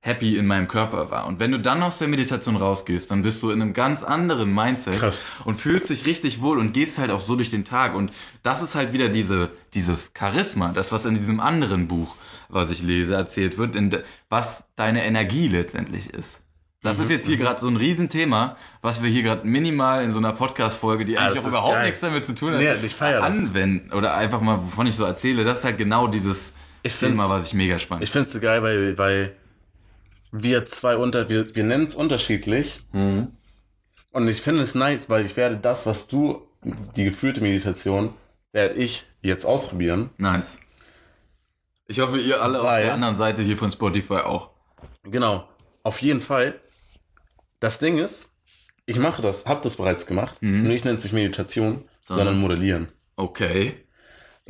[0.09, 1.27] happy in meinem Körper war.
[1.27, 4.53] Und wenn du dann aus der Meditation rausgehst, dann bist du in einem ganz anderen
[4.53, 5.23] Mindset Krass.
[5.45, 7.95] und fühlst dich richtig wohl und gehst halt auch so durch den Tag.
[7.95, 8.11] Und
[8.43, 12.15] das ist halt wieder diese, dieses Charisma, das, was in diesem anderen Buch,
[12.49, 16.41] was ich lese, erzählt wird, in de, was deine Energie letztendlich ist.
[16.83, 20.13] Das Mhm, ist jetzt hier gerade so ein Riesenthema, was wir hier gerade minimal in
[20.13, 21.87] so einer Podcast-Folge, die eigentlich das auch überhaupt geil.
[21.87, 25.05] nichts damit zu tun hat, Nee, ich feier anwenden oder einfach mal, wovon ich so
[25.05, 25.43] erzähle.
[25.45, 26.53] Das ist halt genau dieses
[27.01, 29.35] Thema, was ich mega spannend Ich finde es so geil, weil, weil
[30.33, 32.81] wir zwei unter, wir, wir nennen es unterschiedlich.
[32.93, 33.29] Mhm.
[34.13, 36.47] Und ich finde es nice, weil ich werde das, was du,
[36.97, 38.15] die geführte Meditation,
[38.53, 40.11] werde ich jetzt ausprobieren.
[40.17, 40.59] Nice.
[41.87, 44.51] Ich hoffe, ihr alle auf Weil- der anderen Seite hier von Spotify auch.
[45.05, 45.49] Genau,
[45.83, 46.61] auf jeden Fall.
[47.61, 48.37] Das Ding ist,
[48.87, 50.39] ich mache das, habe das bereits gemacht.
[50.41, 50.65] Mhm.
[50.65, 52.89] Nur ich nenne es nicht Meditation, Sondern- sondern Modellieren.
[53.17, 53.85] Okay.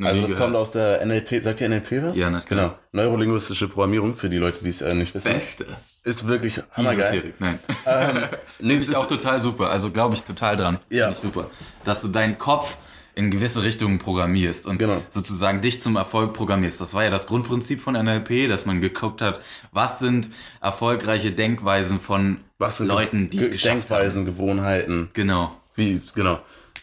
[0.07, 0.45] Also das gehört.
[0.47, 2.17] kommt aus der NLP, sagt ihr NLP was?
[2.17, 2.49] Ja, natürlich.
[2.49, 2.75] Genau.
[2.93, 5.33] Neurolinguistische Programmierung, für die Leute, die es äh, nicht wissen.
[5.33, 5.67] Beste.
[6.05, 7.05] Ist wirklich hammergeil.
[7.05, 7.59] Esoterik, nein.
[7.85, 8.17] Ähm,
[8.61, 9.71] nee, es ich auch total super.
[9.71, 10.79] Also glaube ich total dran.
[10.89, 11.11] Ja.
[11.11, 11.51] Ich super.
[11.85, 12.79] Dass du deinen Kopf
[13.15, 15.03] in gewisse Richtungen programmierst und Genau.
[15.11, 16.81] sozusagen dich zum Erfolg programmierst.
[16.81, 19.41] Das war ja das Grundprinzip von NLP, dass man geguckt hat,
[19.73, 20.29] was sind
[20.61, 22.39] erfolgreiche Denkweisen von
[22.79, 23.79] Leuten, die es Ge- geschafft haben.
[23.81, 25.57] Denkweisen, Gewohnheiten, Genau.
[25.75, 26.39] wie es, genau.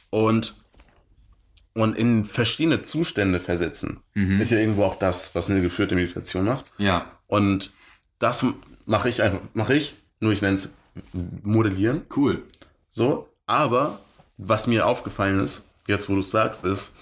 [0.10, 0.56] Und,
[1.76, 4.00] und in verschiedene Zustände versetzen.
[4.16, 4.42] Mhm.
[4.42, 6.66] Ist ja irgendwo auch das, was eine geführte Meditation macht.
[6.80, 7.72] Ja, Und
[8.18, 8.44] das
[8.88, 10.74] mache ich einfach, mache ich, nur ich nenne es
[11.44, 12.02] modellieren.
[12.16, 12.44] cool.
[12.90, 14.00] So, aber
[14.38, 16.96] was mir aufgefallen ist, jetzt wo du es sagst, ist,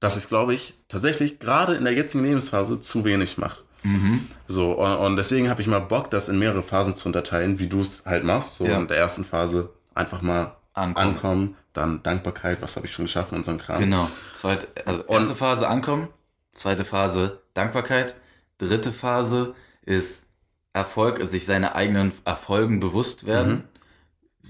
[0.00, 3.62] dass ich glaube ich tatsächlich gerade in der jetzigen Lebensphase zu wenig mache.
[3.82, 4.26] Mhm.
[4.46, 7.66] So, und, und deswegen habe ich mal Bock, das in mehrere Phasen zu unterteilen, wie
[7.66, 8.56] du es halt machst.
[8.56, 8.78] So Ja.
[8.78, 11.06] in der ersten Phase einfach mal Ankommen.
[11.06, 13.80] ankommen, dann Dankbarkeit, was habe ich schon geschafft und so ein Kram.
[13.80, 14.08] Genau.
[14.32, 16.08] Zweite, also erste Phase ankommen,
[16.52, 18.14] zweite Phase Dankbarkeit,
[18.58, 20.26] dritte Phase ist
[20.72, 23.64] Erfolg, also sich seine eigenen Erfolgen bewusst werden.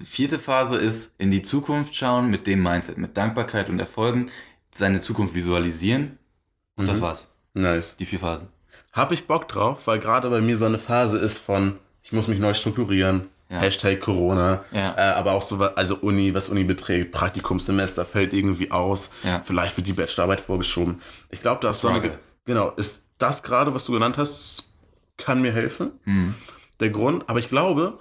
[0.05, 4.31] Vierte Phase ist in die Zukunft schauen mit dem Mindset, mit Dankbarkeit und Erfolgen,
[4.75, 6.19] seine Zukunft visualisieren.
[6.77, 7.29] Und das war's.
[7.55, 7.97] Nice.
[7.97, 8.49] Die vier Phasen.
[8.93, 12.29] Habe ich Bock drauf, weil gerade bei mir so eine Phase ist von, ich muss
[12.29, 13.59] mich neu strukturieren, Ja.
[13.61, 14.95] Hashtag Corona, Ja.
[14.97, 19.43] äh, aber auch so, also Uni, was Uni beträgt, Praktikumssemester fällt irgendwie aus, Ja.
[19.45, 21.03] vielleicht wird die Bachelorarbeit vorgeschoben.
[21.31, 22.19] Ich glaube, das ist so eine, Struggle.
[22.47, 24.69] genau, ist das gerade, was du genannt hast,
[25.19, 25.93] kann mir helfen.
[26.07, 26.35] Mhm.
[26.81, 27.99] Der Grund, aber ich glaube,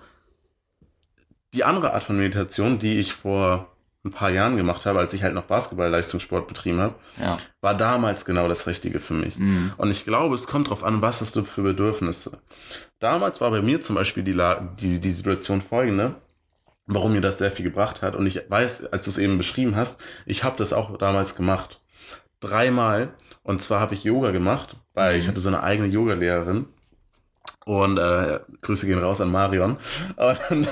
[1.53, 3.70] die andere Art von Meditation, die ich vor
[4.03, 7.37] ein paar Jahren gemacht habe, als ich halt noch Basketball-Leistungssport betrieben habe, Ja.
[7.61, 9.37] war damals genau das Richtige für mich.
[9.37, 9.73] Mhm.
[9.77, 12.39] Und ich glaube, es kommt drauf an, was hast du für Bedürfnisse.
[12.99, 16.15] Damals war bei mir zum Beispiel die, La die, die Situation folgende,
[16.87, 18.15] warum mir das sehr viel gebracht hat.
[18.15, 21.79] Und ich weiß, als du es eben beschrieben hast, ich habe das auch damals gemacht.
[22.39, 23.13] Dreimal.
[23.43, 25.29] Und zwar habe ich Yoga gemacht, weil ich Mhm.
[25.29, 26.65] hatte so eine eigene Yoga-Lehrerin.
[27.66, 29.78] Und äh, Grüße gehen raus an Marion.
[30.49, 30.68] Und,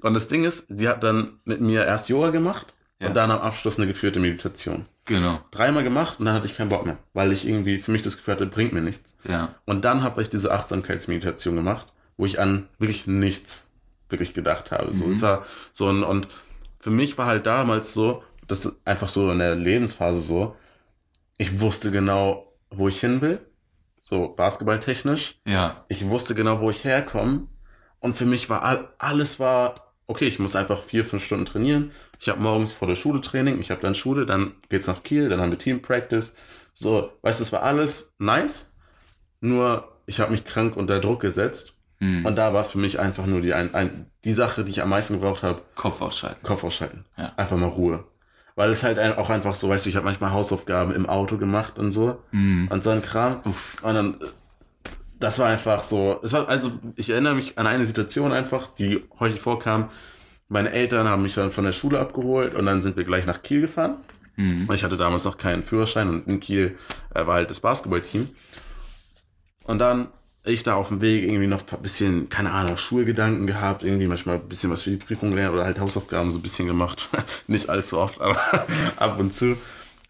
[0.00, 3.08] und das Ding ist, sie hat dann mit mir erst Yoga gemacht Ja.
[3.08, 5.40] und dann am Abschluss eine geführte Meditation Genau.
[5.50, 8.16] dreimal gemacht und dann hatte ich keinen Bock mehr, weil ich irgendwie für mich das
[8.16, 9.16] Gefühl hatte, bringt mir nichts.
[9.28, 9.54] Ja.
[9.66, 13.68] Und dann habe ich diese Achtsamkeitsmeditation gemacht, wo ich an wirklich nichts
[14.08, 14.92] wirklich gedacht habe.
[14.94, 15.10] So, Mhm.
[15.12, 16.28] es war so ein, und
[16.78, 20.56] für mich war halt damals so, das ist einfach so in der Lebensphase so,
[21.38, 23.40] ich wusste genau, wo ich hin will,
[24.00, 25.40] so basketballtechnisch.
[25.46, 25.84] Ja.
[25.88, 27.46] Ich wusste genau, wo ich herkomme.
[27.98, 29.74] Und für mich war all, alles war,
[30.06, 31.92] okay, ich muss einfach vier, fünf Stunden trainieren.
[32.18, 35.28] Ich habe morgens vor der Schule Training, ich habe dann Schule, dann geht's nach Kiel,
[35.28, 36.34] dann haben wir Team Practice.
[36.72, 38.74] So, weißt du, es war alles nice.
[39.40, 41.76] Nur ich habe mich krank unter Druck gesetzt.
[42.00, 42.24] Mhm.
[42.24, 44.88] Und da war für mich einfach nur die, ein, ein, die Sache, die ich am
[44.88, 46.42] meisten gebraucht habe, Kopf ausschalten.
[46.42, 47.04] Kopf ausschalten.
[47.16, 47.32] Ja.
[47.36, 48.04] Einfach mal Ruhe.
[48.56, 51.78] Weil es halt auch einfach so, weißt du, ich habe manchmal Hausaufgaben im Auto gemacht
[51.78, 52.22] und so.
[52.32, 52.68] Mhm.
[52.70, 53.40] Und so ein Kram.
[53.44, 53.76] Uff.
[53.82, 54.16] Und dann,
[55.18, 59.04] das war einfach so, es war, also ich erinnere mich an eine Situation einfach, die
[59.18, 59.90] häufig vorkam.
[60.48, 63.42] Meine Eltern haben mich dann von der Schule abgeholt und dann sind wir gleich nach
[63.42, 63.96] Kiel gefahren.
[64.36, 64.68] Mhm.
[64.72, 66.78] Ich hatte damals noch keinen Führerschein und in Kiel
[67.14, 68.28] äh, war halt das Basketballteam.
[69.64, 70.08] Und dann
[70.44, 74.36] ich da auf dem Weg irgendwie noch ein bisschen, keine Ahnung, Schulgedanken gehabt, irgendwie manchmal
[74.36, 77.08] ein bisschen was für die Prüfung gelernt oder halt Hausaufgaben so ein bisschen gemacht.
[77.46, 78.40] Nicht allzu oft, aber
[78.96, 79.56] ab und zu.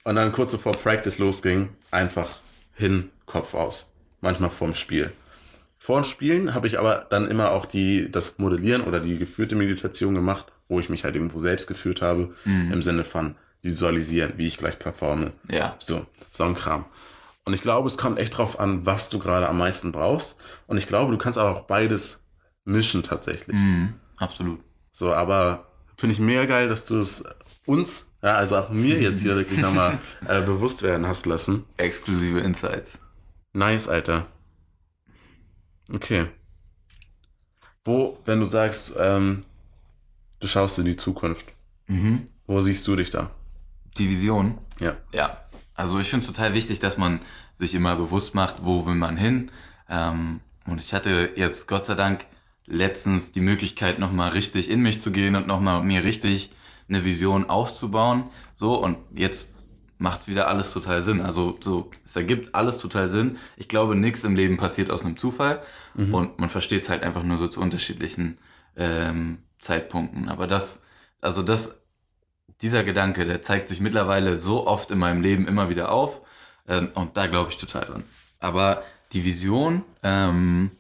[0.04, 2.28] Und dann kurz bevor Practice losging, einfach
[2.74, 3.92] hin, Kopf aus.
[4.20, 5.12] Manchmal vorm Spiel.
[5.78, 9.56] Vor dem Spielen habe ich aber dann immer auch die, das Modellieren oder die geführte
[9.56, 14.46] Meditation gemacht, wo ich mich halt irgendwo selbst geführt habe, im Sinne von visualisieren, wie
[14.46, 15.32] ich gleich performe.
[15.50, 15.76] Ja.
[15.78, 16.84] So, so ein Kram.
[17.44, 20.38] Und ich glaube, es kommt echt drauf an, was du gerade am meisten brauchst.
[20.66, 22.22] Und ich glaube, du kannst aber auch beides
[22.64, 23.56] mischen tatsächlich.
[23.56, 23.94] Mhm.
[24.18, 24.60] Absolut.
[24.92, 25.66] So, aber
[25.96, 27.24] finde ich mega geil, dass du es
[27.66, 31.64] uns, ja, also auch mir jetzt hier wirklich nochmal äh, bewusst werden hast lassen.
[31.76, 32.98] Exklusive Insights.
[33.52, 34.26] Nice, Alter.
[35.92, 36.26] Okay.
[37.84, 39.44] Wo, wenn du sagst, ähm,
[40.40, 41.46] du schaust in die Zukunft,
[41.88, 42.26] Mhm.
[42.46, 43.30] wo siehst du dich da?
[43.96, 44.58] Die Vision.
[44.78, 44.96] Ja.
[45.12, 45.38] Ja,
[45.80, 47.20] also ich finde es total wichtig, dass man
[47.52, 49.50] sich immer bewusst macht, wo will man hin.
[49.88, 52.26] Ähm, und ich hatte jetzt Gott sei Dank
[52.66, 56.52] letztens die Möglichkeit, nochmal richtig in mich zu gehen und nochmal mir richtig
[56.88, 58.30] eine Vision aufzubauen.
[58.52, 59.54] So, und jetzt
[59.98, 61.22] macht's wieder alles total Sinn.
[61.22, 63.38] Also so, es ergibt alles total Sinn.
[63.56, 65.62] Ich glaube, nichts im Leben passiert aus einem Zufall.
[66.12, 68.38] Und man versteht es halt einfach nur so zu unterschiedlichen
[68.76, 70.28] ähm, Zeitpunkten.
[70.28, 70.82] Aber das,
[71.20, 71.79] also das
[72.62, 76.20] dieser Gedanke, der zeigt sich mittlerweile so oft in meinem Leben immer wieder auf.
[76.68, 78.04] Ähm, und da glaube ich total dran.
[78.38, 78.82] Aber
[79.12, 80.70] die Vision, ähm,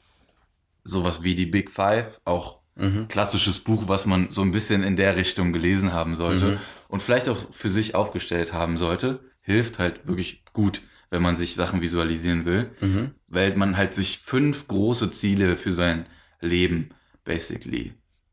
[0.84, 3.08] sowas wie die Big Five, auch Mhm.
[3.08, 6.58] klassisches Buch, was man so ein bisschen in der Richtung gelesen haben sollte Mhm.
[6.88, 11.54] und vielleicht auch für sich aufgestellt haben sollte, hilft halt wirklich gut, wenn man sich
[11.56, 13.10] Sachen visualisieren will, Mhm.
[13.28, 16.06] weil man halt sich fünf große Ziele für sein
[16.40, 16.90] Leben
[17.24, 17.92] basically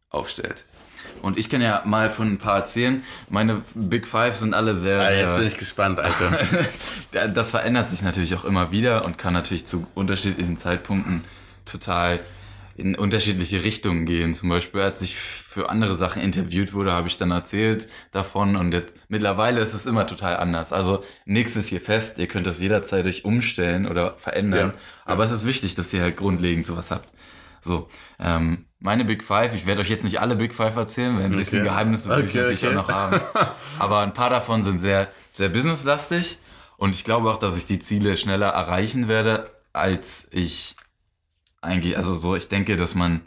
[0.09, 0.63] aufstellt.
[1.21, 3.03] Und ich kann ja mal von ein paar erzählen.
[3.29, 4.99] Meine Big Five sind alle sehr.
[4.99, 6.67] Ah, jetzt bin ich gespannt, Alter.
[7.33, 11.23] Das verändert sich natürlich auch immer wieder und kann natürlich zu unterschiedlichen Zeitpunkten
[11.65, 12.19] total
[12.75, 14.35] in unterschiedliche Richtungen gehen.
[14.35, 18.71] Zum Beispiel, als ich für andere Sachen interviewt wurde, habe ich dann erzählt davon und
[18.71, 20.71] jetzt mittlerweile ist es immer total anders.
[20.71, 24.73] Also nichts ist hier fest, ihr könnt das jederzeit euch umstellen oder verändern.
[24.75, 24.81] Ja.
[25.05, 27.09] Aber es ist wichtig, dass ihr halt grundlegend sowas habt.
[27.61, 27.87] So,
[28.19, 31.31] ähm, meine Big Five, ich werde euch jetzt nicht alle Big Five erzählen, weil ein
[31.31, 31.69] bisschen Okay.
[31.69, 32.69] Geheimnisse will ich Okay, natürlich okay.
[32.77, 33.19] auch noch haben.
[33.79, 36.37] Aber ein paar davon sind sehr, sehr businesslastig
[36.77, 40.75] und ich glaube auch, dass ich die Ziele schneller erreichen werde, als ich
[41.61, 43.21] eigentlich, also so, ich denke, dass man,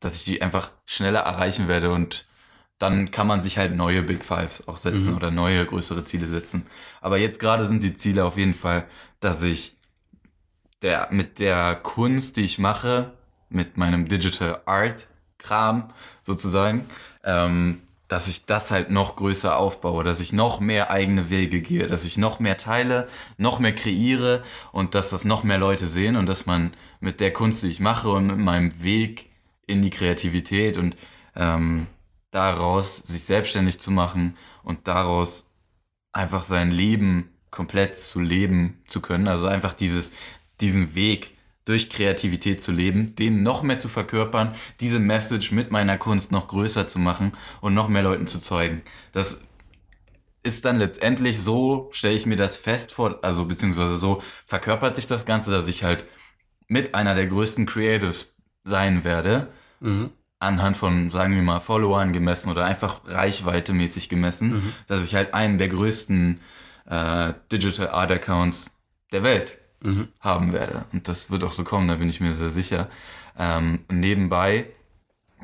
[0.00, 2.26] dass ich die einfach schneller erreichen werde und
[2.78, 5.16] dann kann man sich halt neue Big Fives auch setzen Mhm.
[5.16, 6.66] oder neue größere Ziele setzen.
[7.00, 8.86] Aber jetzt gerade sind die Ziele auf jeden Fall,
[9.20, 9.76] dass ich
[10.82, 13.12] der, mit der Kunst, die ich mache,
[13.48, 15.06] mit meinem Digital Art
[15.38, 15.92] Kram
[16.22, 16.86] sozusagen,
[17.22, 21.86] ähm, dass ich das halt noch größer aufbaue, dass ich noch mehr eigene Wege gehe,
[21.86, 24.42] dass ich noch mehr teile, noch mehr kreiere
[24.72, 27.80] und dass das noch mehr Leute sehen und dass man mit der Kunst, die ich
[27.80, 29.30] mache und mit meinem Weg
[29.66, 30.96] in die Kreativität und
[31.34, 31.86] ähm,
[32.30, 35.46] daraus sich selbstständig zu machen und daraus
[36.12, 39.28] einfach sein Leben komplett zu leben zu können.
[39.28, 40.12] Also einfach dieses,
[40.60, 41.33] diesen Weg
[41.64, 46.48] durch Kreativität zu leben, den noch mehr zu verkörpern, diese Message mit meiner Kunst noch
[46.48, 48.82] größer zu machen und noch mehr Leuten zu zeugen.
[49.12, 49.40] Das
[50.42, 55.06] ist dann letztendlich so, stelle ich mir das fest vor, also beziehungsweise so verkörpert sich
[55.06, 56.04] das Ganze, dass ich halt
[56.68, 58.34] mit einer der größten Creatives
[58.64, 59.48] sein werde,
[59.80, 60.10] Mhm.
[60.38, 64.72] anhand von, sagen wir mal, Followern gemessen oder einfach Reichweite mäßig gemessen, Mhm.
[64.86, 66.40] dass ich halt einen der größten
[66.86, 68.70] äh, Digital Art Accounts
[69.12, 70.08] der Welt Mhm.
[70.18, 70.86] haben werde.
[70.92, 72.88] Und das wird auch so kommen, da bin ich mir sehr sicher.
[73.38, 74.66] Ähm, nebenbei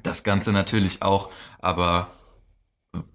[0.03, 2.09] das Ganze natürlich auch, aber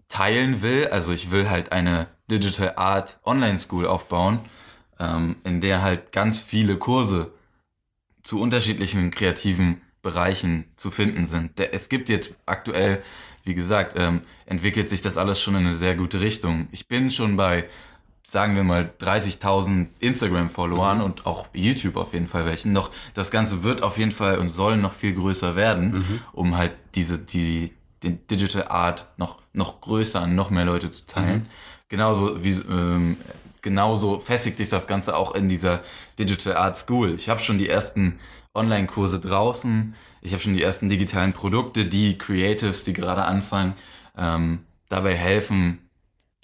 [0.07, 0.87] teilen will.
[0.87, 4.39] Also ich will halt eine Digital Art Online School aufbauen,
[4.99, 7.31] ähm, in der halt ganz viele Kurse
[8.23, 11.57] zu unterschiedlichen kreativen Bereichen zu finden sind.
[11.57, 13.01] Der, es gibt jetzt aktuell,
[13.43, 16.67] wie gesagt, ähm, entwickelt sich das alles schon in eine sehr gute Richtung.
[16.71, 17.67] Ich bin schon bei,
[18.27, 22.73] sagen wir mal, 30.000 Instagram-Followern und auch YouTube auf jeden Fall welchen.
[22.73, 26.71] Doch das Ganze wird auf jeden Fall und soll noch viel größer werden, um halt
[26.95, 31.47] diese, die, den Digital Art noch, noch größer an noch mehr Leute zu teilen.
[31.87, 33.17] Genauso wie, ähm,
[33.61, 35.83] genauso festigt sich das Ganze auch in dieser
[36.17, 37.13] Digital Art School.
[37.13, 38.19] Ich habe schon die ersten
[38.55, 39.93] Online-Kurse draußen.
[40.21, 43.75] Ich habe schon die ersten digitalen Produkte, die Creatives, die gerade anfangen,
[44.17, 45.84] ähm, dabei helfen,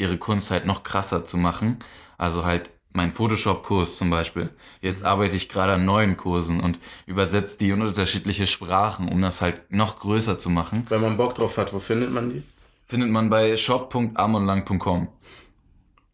[0.01, 1.79] ihre Kunst halt noch krasser zu machen.
[2.17, 4.49] Also halt mein Photoshop-Kurs zum Beispiel.
[4.81, 9.41] Jetzt arbeite ich gerade an neuen Kursen und übersetze die in unterschiedliche Sprachen, um das
[9.41, 10.85] halt noch größer zu machen.
[10.89, 12.43] Wenn man Bock drauf hat, wo findet man die?
[12.85, 15.07] Findet man bei shop.amonlang.com.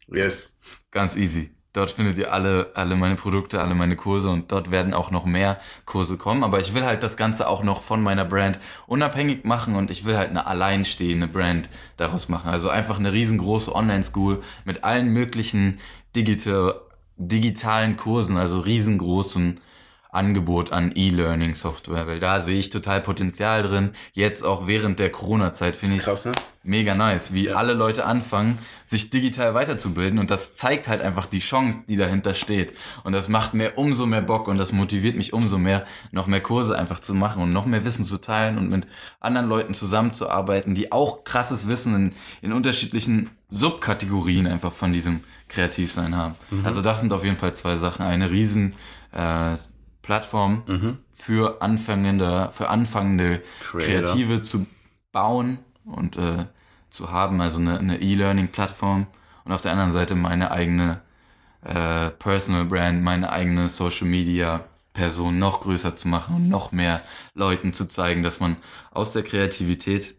[0.06, 0.54] Yes.
[0.90, 1.50] Ganz easy.
[1.78, 5.24] Dort findet ihr alle, alle meine Produkte, alle meine Kurse und dort werden auch noch
[5.24, 6.42] mehr Kurse kommen.
[6.42, 8.58] Aber ich will halt das Ganze auch noch von meiner Brand
[8.88, 12.50] unabhängig machen und ich will halt eine alleinstehende Brand daraus machen.
[12.50, 15.78] Also einfach eine riesengroße Online-School mit allen möglichen
[16.16, 16.80] digital,
[17.16, 19.60] digitalen Kursen, also riesengroßen
[20.18, 23.90] Angebot an E-Learning-Software, weil da sehe ich total Potenzial drin.
[24.12, 26.32] Jetzt auch während der Corona-Zeit finde ich Krass, ne?
[26.64, 31.38] mega nice, wie alle Leute anfangen, sich digital weiterzubilden und das zeigt halt einfach die
[31.38, 32.74] Chance, die dahinter steht.
[33.04, 36.40] Und das macht mir umso mehr Bock und das motiviert mich umso mehr, noch mehr
[36.40, 38.86] Kurse einfach zu machen und noch mehr Wissen zu teilen und mit
[39.20, 42.12] anderen Leuten zusammenzuarbeiten, die auch krasses Wissen in,
[42.42, 46.34] in unterschiedlichen Subkategorien einfach von diesem Kreativsein haben.
[46.64, 48.04] Also das sind auf jeden Fall zwei Sachen.
[48.04, 48.74] Eine riesen
[49.12, 49.54] äh,
[50.08, 50.62] Plattform
[51.12, 54.06] für anfangende, für anfangende Creator.
[54.06, 54.66] Kreative zu
[55.12, 56.46] bauen und äh,
[56.88, 59.06] zu haben, also eine, E-Learning-Plattform
[59.44, 61.02] und auf der anderen Seite meine eigene
[61.62, 67.02] äh, Personal Brand, meine eigene Social Media Person noch größer zu machen und noch mehr
[67.34, 68.56] Leuten zu zeigen, dass man
[68.90, 70.14] aus der Kreativität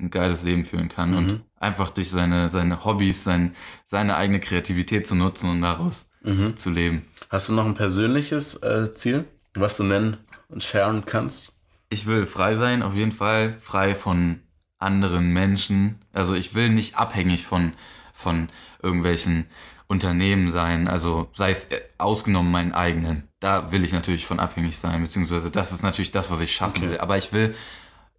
[0.00, 5.06] ein geiles Leben führen kann und einfach durch seine, seine Hobbys, sein, seine eigene Kreativität
[5.06, 6.56] zu nutzen und daraus Mhm.
[6.56, 7.02] zu leben.
[7.28, 9.24] Hast du noch ein persönliches äh, Ziel,
[9.54, 10.18] was du nennen
[10.48, 11.52] und sharen kannst?
[11.90, 13.56] Ich will frei sein, auf jeden Fall.
[13.60, 14.40] Frei von
[14.78, 15.98] anderen Menschen.
[16.12, 17.72] Also ich will nicht abhängig von,
[18.12, 18.48] von
[18.82, 19.46] irgendwelchen
[19.88, 20.88] Unternehmen sein.
[20.88, 23.28] Also sei es äh, ausgenommen meinen eigenen.
[23.40, 25.02] Da will ich natürlich von abhängig sein.
[25.02, 26.90] Beziehungsweise das ist natürlich das, was ich schaffen Okay.
[26.90, 26.98] will.
[26.98, 27.54] Aber ich will,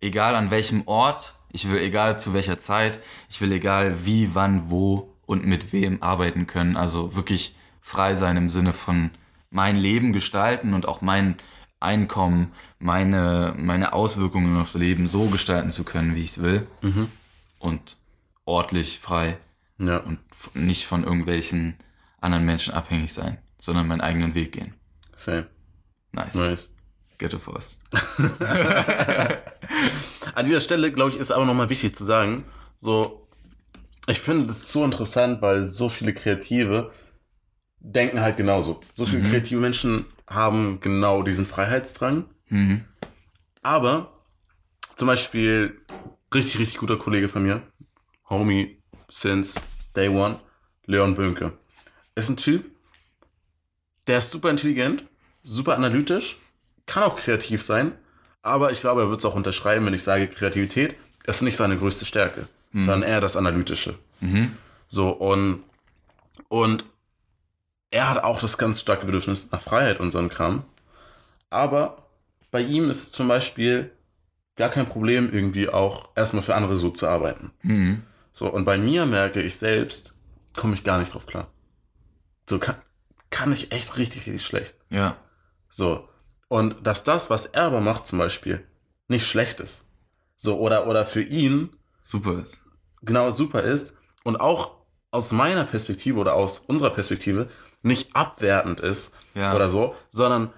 [0.02, 3.00] egal an welchem Ort, ich will egal zu welcher Zeit,
[3.30, 6.78] ich will egal wie, wann, wo und mit wem arbeiten können.
[6.78, 7.56] Also wirklich
[7.88, 9.12] frei sein im Sinne von
[9.50, 11.38] mein Leben gestalten und auch mein
[11.80, 16.68] Einkommen, meine, meine Auswirkungen aufs Leben so gestalten zu können, wie ich es will.
[17.60, 17.98] Und
[18.46, 19.38] ortlich frei
[19.78, 19.98] Ja.
[20.00, 20.20] und
[20.54, 21.78] nicht von irgendwelchen
[22.20, 24.74] anderen Menschen abhängig sein, sondern meinen eigenen Weg gehen.
[25.16, 25.48] Same.
[26.12, 26.36] Nice.
[26.36, 26.70] Nice.
[27.20, 27.78] Ghetto Force.
[30.36, 32.44] An dieser Stelle, glaube ich, ist aber nochmal wichtig zu sagen,
[32.76, 33.28] so,
[34.08, 36.92] ich finde das so interessant, weil so viele Kreative
[37.94, 38.82] denken halt genauso.
[38.94, 39.30] So viele Mhm.
[39.30, 42.26] kreative Menschen haben genau diesen Freiheitsdrang.
[42.50, 42.86] Mhm.
[43.64, 44.12] Aber
[44.96, 45.80] zum Beispiel
[46.34, 47.62] richtig, richtig guter Kollege von mir,
[48.30, 48.78] Homie
[49.10, 49.60] since
[49.96, 50.40] day one,
[50.86, 51.54] Leon Bönke,
[52.16, 52.66] ist ein Typ,
[54.08, 55.06] der ist super intelligent,
[55.44, 56.38] super analytisch,
[56.86, 57.94] kann auch kreativ sein,
[58.42, 61.78] aber ich glaube, er wird es auch unterschreiben, wenn ich sage, Kreativität ist nicht seine
[61.78, 63.96] größte Stärke, sondern eher das Analytische.
[64.88, 65.64] So, und,
[66.48, 66.86] und
[67.92, 70.66] er hat auch das ganz starke Bedürfnis nach Freiheit und so ein Kram.
[71.50, 72.10] Aber
[72.52, 73.92] bei ihm ist es zum Beispiel
[74.56, 77.52] gar kein Problem, irgendwie auch erstmal für andere so zu arbeiten.
[77.62, 78.04] Mhm.
[78.34, 80.14] So, und bei mir merke ich selbst,
[80.56, 81.48] komme ich gar nicht drauf klar.
[82.50, 82.76] So kann,
[83.30, 84.76] kann ich echt richtig, richtig schlecht.
[84.90, 85.18] Ja.
[85.70, 86.08] So.
[86.48, 88.66] Und dass das, was er aber macht, zum Beispiel,
[89.08, 89.86] nicht schlecht ist.
[90.36, 91.70] So, oder, oder für ihn
[92.02, 92.60] Super ist.
[93.02, 94.72] genau super ist und auch
[95.12, 97.50] aus meiner Perspektive oder aus unserer Perspektive
[97.88, 99.56] nicht abwertend ist Ja.
[99.56, 100.52] oder so, sondern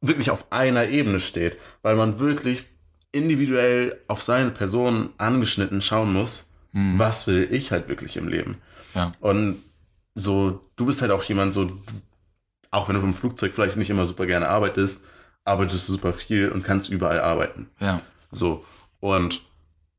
[0.00, 2.66] wirklich auf einer Ebene steht, weil man wirklich
[3.10, 8.58] individuell auf seine Person angeschnitten schauen muss, was will ich halt wirklich im Leben.
[8.94, 9.12] Ja.
[9.20, 9.56] Und
[10.14, 11.66] so, du bist halt auch jemand, so,
[12.70, 15.02] auch wenn du im Flugzeug vielleicht nicht immer super gerne arbeitest,
[15.44, 17.70] arbeitest du super viel und kannst überall arbeiten.
[17.80, 18.00] Ja.
[18.30, 18.64] So.
[19.00, 19.42] Und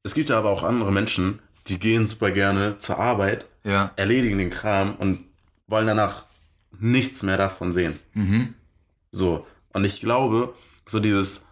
[0.04, 3.92] es gibt ja aber auch andere Menschen, die gehen super gerne zur Arbeit, Ja.
[3.98, 5.22] erledigen den Kram und
[5.68, 6.26] wollen danach
[6.80, 8.00] nichts mehr davon sehen.
[8.14, 8.54] Mhm.
[9.12, 9.46] So.
[9.74, 10.54] Und ich glaube,
[10.86, 11.46] so dieses,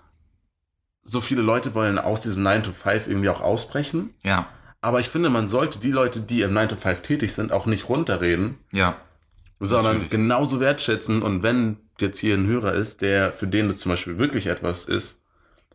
[1.03, 4.13] so viele Leute wollen aus diesem 9 to 5 irgendwie auch ausbrechen.
[4.23, 4.47] Ja.
[4.82, 7.65] Aber ich finde, man sollte die Leute, die im 9 to 5 tätig sind, auch
[7.65, 8.97] nicht runterreden, Ja.
[9.59, 10.11] sondern Natürlich.
[10.11, 11.21] genauso wertschätzen.
[11.21, 14.86] Und wenn jetzt hier ein Hörer ist, der für den das zum Beispiel wirklich etwas
[14.86, 15.21] ist,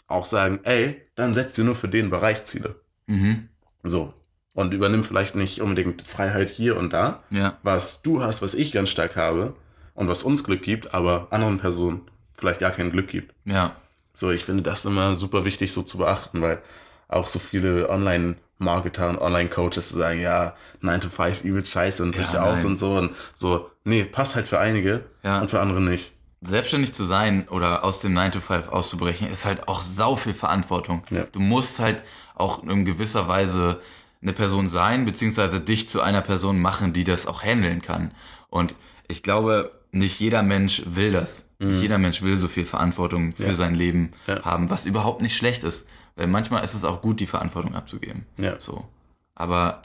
[0.07, 2.77] auch sagen, ey, dann setzt dir nur für den Bereich Ziele.
[3.07, 3.49] Mhm.
[3.83, 4.15] So.
[4.55, 7.57] Und übernimm vielleicht nicht unbedingt Freiheit hier und da, Ja.
[7.63, 9.55] was du hast, was ich ganz stark habe
[9.95, 12.03] und was uns Glück gibt, aber anderen Personen
[12.35, 13.35] vielleicht gar kein Glück gibt.
[13.47, 13.77] Ja.
[14.13, 16.61] So, ich finde das immer super wichtig so zu beachten, weil
[17.09, 22.35] auch so viele Online-Marketer und Online-Coaches sagen, ja, 9 to 5 übel scheiße und bricht
[22.35, 23.71] Ja, aus und so und so.
[23.85, 25.41] Nee, passt halt für einige Ja.
[25.41, 26.13] und für andere nicht.
[26.43, 30.35] Selbstständig zu sein oder aus dem 9 to 5 auszubrechen, ist halt auch sau viel
[30.35, 31.03] Verantwortung.
[31.11, 31.25] Ja.
[31.33, 32.03] Du musst halt
[32.35, 33.81] auch in gewisser Weise
[34.23, 38.15] eine Person sein, beziehungsweise dich zu einer Person machen, die das auch handeln kann.
[38.49, 38.75] Und
[39.09, 41.49] ich glaube, nicht jeder Mensch will das.
[41.59, 43.49] Nicht jeder Mensch will so viel Verantwortung für Mhm.
[43.49, 43.55] Ja.
[43.55, 44.43] sein Leben Ja.
[44.43, 45.87] haben, was überhaupt nicht schlecht ist.
[46.17, 48.27] Weil manchmal ist es auch gut, die Verantwortung abzugeben.
[48.37, 48.59] Ja.
[48.61, 48.89] So.
[49.35, 49.83] Aber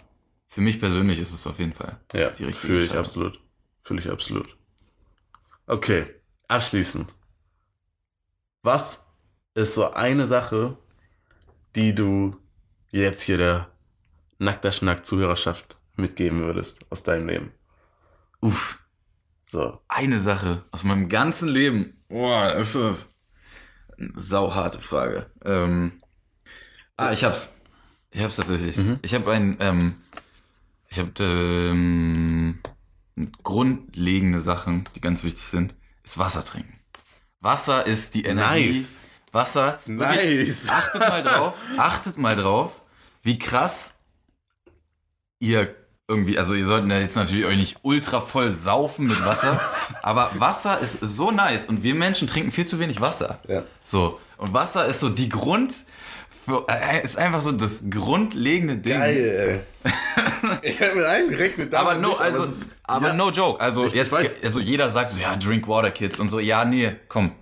[0.47, 3.39] für mich persönlich ist es auf jeden Fall Ja, die richtige fühle ich absolut.
[3.83, 4.57] Fühle ich absolut.
[5.67, 6.05] Okay,
[6.47, 7.13] abschließend.
[8.63, 9.05] Was
[9.53, 10.77] ist so eine Sache,
[11.75, 12.35] die du
[12.91, 13.67] jetzt hier der
[14.39, 17.51] Nackter Schnack Zuhörerschaft mitgeben würdest aus deinem Leben?
[18.41, 18.79] Uff.
[19.49, 19.79] So.
[19.87, 22.03] eine Sache aus meinem ganzen Leben.
[22.09, 23.07] Boah, ist das
[23.97, 25.31] eine sauharte Frage.
[25.45, 26.01] Ähm,
[26.97, 27.53] ah, ich hab's.
[28.11, 28.75] Ich hab's tatsächlich.
[28.77, 28.99] Mhm.
[29.03, 29.95] Ich habe ein, ähm,
[30.89, 32.59] ich habe ähm,
[33.41, 36.79] grundlegende Sachen, die ganz wichtig sind, ist Wasser trinken.
[37.39, 38.79] Wasser ist die Energie.
[38.79, 39.07] Nice.
[39.31, 39.79] Wasser.
[39.85, 40.69] wirklich, Nice.
[40.69, 41.55] Achtet mal drauf.
[41.77, 42.81] Achtet mal drauf,
[43.23, 43.93] wie krass
[45.39, 45.73] ihr
[46.09, 49.59] irgendwie, also ihr solltet ja jetzt natürlich euch nicht ultra voll saufen mit Wasser,
[50.03, 53.39] aber Wasser ist so nice und wir Menschen trinken viel zu wenig Wasser.
[53.47, 53.63] Ja.
[53.83, 55.73] So, und Wasser ist so die Grund,
[56.45, 59.01] für, äh, ist einfach so das grundlegende Ding.
[59.01, 59.59] ey.
[60.61, 61.75] ich habe mit einem gerechnet.
[61.75, 63.13] Aber no, nicht, also, es ist- aber ja.
[63.13, 63.59] no joke.
[63.59, 64.37] Also Ich- jetzt, weiß.
[64.43, 66.39] also jeder sagt so, ja, drink water, Kids und so.
[66.39, 67.33] Ja, nee, komm.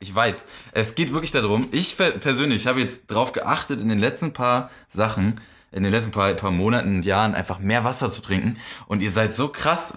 [0.00, 0.46] Ich weiß.
[0.72, 4.70] Es geht wirklich darum, ich per- persönlich habe jetzt drauf geachtet, in den letzten paar
[4.88, 5.40] Sachen,
[5.74, 8.58] in den letzten paar, paar Monaten, Jahren einfach mehr Wasser zu trinken.
[8.86, 9.94] Und ihr seid so krass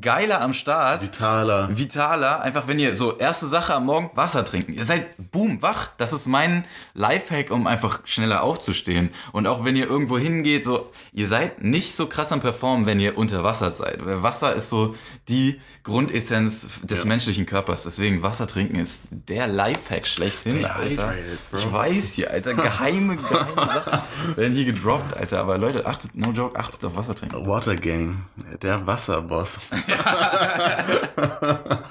[0.00, 1.02] geiler am Start.
[1.02, 1.68] Vitaler.
[1.76, 4.72] Vitaler, einfach wenn ihr so erste Sache am Morgen Wasser trinken.
[4.72, 5.88] Ihr seid boom, wach.
[5.98, 6.64] Das ist mein
[6.94, 9.10] Lifehack, um einfach schneller aufzustehen.
[9.32, 13.00] Und auch wenn ihr irgendwo hingeht, so, ihr seid nicht so krass am Performen, wenn
[13.00, 14.04] ihr unter Wasser seid.
[14.04, 14.94] Weil Wasser ist so
[15.28, 17.06] die Grundessenz des Ja.
[17.06, 17.82] menschlichen Körpers.
[17.82, 21.14] Deswegen Wasser trinken ist der Lifehack schlechthin, Stay Alter.
[21.52, 24.00] Ich weiß hier, Alter, geheime, geheime Sachen
[24.36, 25.40] werden hier gedroppt, Alter.
[25.40, 27.46] Aber Leute, achtet, no joke, achtet auf Wasser trinken.
[27.46, 28.24] Water Gang.
[28.62, 29.58] Der Wasserboss.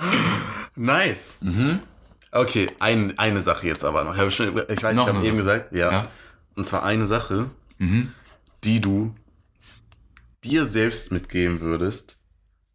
[0.76, 1.40] nice.
[2.32, 4.14] Okay, ein, eine Sache jetzt aber noch.
[4.16, 5.60] Ich, habe schon, ich weiß, Noch ich habe eben Sache.
[5.60, 5.92] gesagt, ja.
[5.92, 6.08] Ja.
[6.56, 8.14] Und zwar eine Sache, Mhm.
[8.64, 9.16] die du
[10.44, 12.18] dir selbst mitgeben würdest,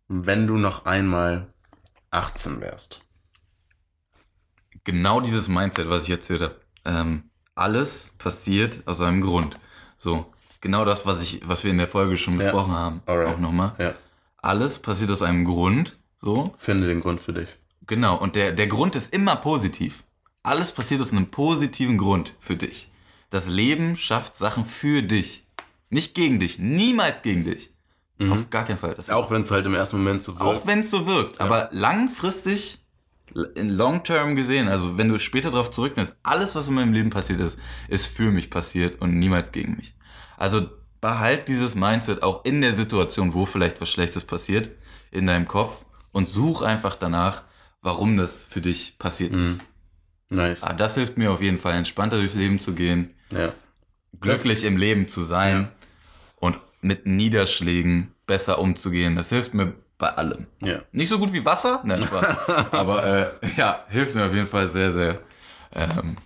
[0.08, 1.46] wenn du noch einmal
[2.10, 3.02] 18 wärst.
[4.84, 6.60] genau dieses Mindset, was ich erzählt habe.
[6.84, 9.58] Ähm, alles passiert aus einem Grund.
[9.98, 12.44] So, genau das, was ich, was wir in der Folge schon Ja.
[12.44, 13.02] besprochen haben.
[13.06, 13.34] Alright.
[13.34, 13.72] Auch nochmal.
[13.78, 13.94] Ja.
[14.46, 15.98] Alles passiert aus einem Grund.
[16.18, 17.48] So, Finde den Grund für dich.
[17.84, 18.16] genau.
[18.16, 20.04] Und der, der Grund ist immer positiv.
[20.44, 22.88] Alles passiert aus einem positiven Grund für dich.
[23.30, 25.44] Das Leben schafft Sachen für dich.
[25.90, 26.60] Nicht gegen dich.
[26.60, 27.70] Niemals gegen dich.
[28.20, 28.94] Auf gar keinen Fall.
[28.94, 30.44] Das Auch wenn es halt im ersten Moment so wirkt.
[30.44, 31.40] Auch wenn es so wirkt.
[31.40, 32.78] Aber langfristig,
[33.56, 37.10] in long term gesehen, also wenn du später darauf zurückdenkst, alles, was in meinem Leben
[37.10, 39.96] passiert ist, ist für mich passiert und niemals gegen mich.
[40.36, 40.68] Also
[41.06, 44.70] behalt dieses Mindset auch in der Situation, wo vielleicht was Schlechtes passiert,
[45.12, 47.42] in deinem Kopf und such einfach danach,
[47.80, 49.62] warum das für dich passiert ist.
[50.30, 50.64] nice.
[50.64, 53.52] Ah, das hilft mir auf jeden Fall, entspannter durchs Leben zu gehen, Ja.
[54.20, 55.68] glücklich im Leben zu sein
[56.40, 59.14] und mit Niederschlägen besser umzugehen.
[59.14, 60.48] Das hilft mir bei allem.
[60.60, 60.80] Ja.
[60.90, 62.72] Nicht so gut wie Wasser, nein, Spaß.
[62.72, 65.20] aber äh, ja, hilft mir auf jeden Fall sehr, sehr
[65.72, 66.16] ähm,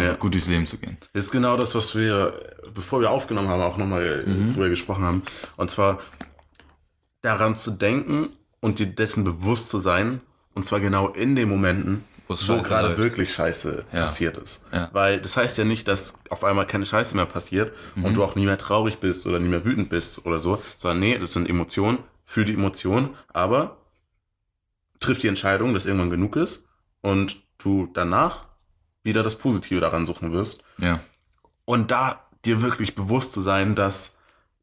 [0.00, 0.14] Ja.
[0.14, 0.96] gut durchs Leben zu gehen.
[1.12, 2.32] Das ist genau das, was wir,
[2.74, 5.22] bevor wir aufgenommen haben, auch nochmal drüber gesprochen haben.
[5.56, 5.98] Und zwar
[7.22, 8.30] daran zu denken
[8.60, 10.20] und dir dessen bewusst zu sein.
[10.54, 13.02] Und zwar genau in den Momenten, Wo gerade läuft.
[13.02, 14.00] wirklich Scheiße Ja.
[14.00, 14.64] passiert ist.
[14.72, 14.88] Ja.
[14.92, 18.04] Weil das heißt ja nicht, dass auf einmal keine Scheiße mehr passiert Mhm.
[18.04, 21.00] und du auch nie mehr traurig bist oder nie mehr wütend bist oder so, sondern
[21.00, 23.76] nee, das sind Emotionen, fühl die Emotionen, aber
[25.00, 26.68] triff die Entscheidung, dass irgendwann genug ist
[27.02, 28.46] und du danach
[29.02, 31.00] wieder das Positive daran suchen wirst Ja.
[31.64, 34.16] und da dir wirklich bewusst zu sein, dass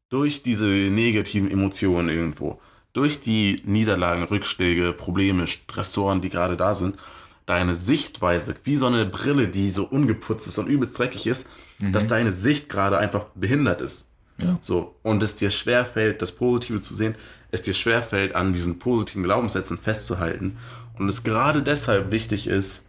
[0.08, 2.60] durch diese negativen Emotionen irgendwo,
[2.92, 6.96] durch die Niederlagen, Rückschläge, Probleme, Stressoren, die gerade da sind,
[7.44, 11.46] deine Sichtweise, wie so eine Brille, die so ungeputzt ist und übelst dreckig ist,
[11.92, 14.12] dass deine Sicht gerade einfach behindert ist.
[14.38, 14.56] Ja.
[14.60, 14.96] So.
[15.02, 17.14] Und es dir schwerfällt, das Positive zu sehen,
[17.50, 20.56] es dir schwerfällt, an diesen positiven Glaubenssätzen festzuhalten.
[20.98, 22.86] Und es gerade deshalb wichtig ist,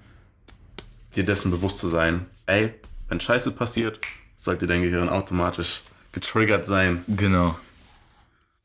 [1.17, 2.73] dir dessen bewusst zu sein, ey,
[3.09, 3.99] wenn Scheiße passiert,
[4.35, 7.03] sollte dein Gehirn automatisch getriggert sein.
[7.07, 7.57] Genau.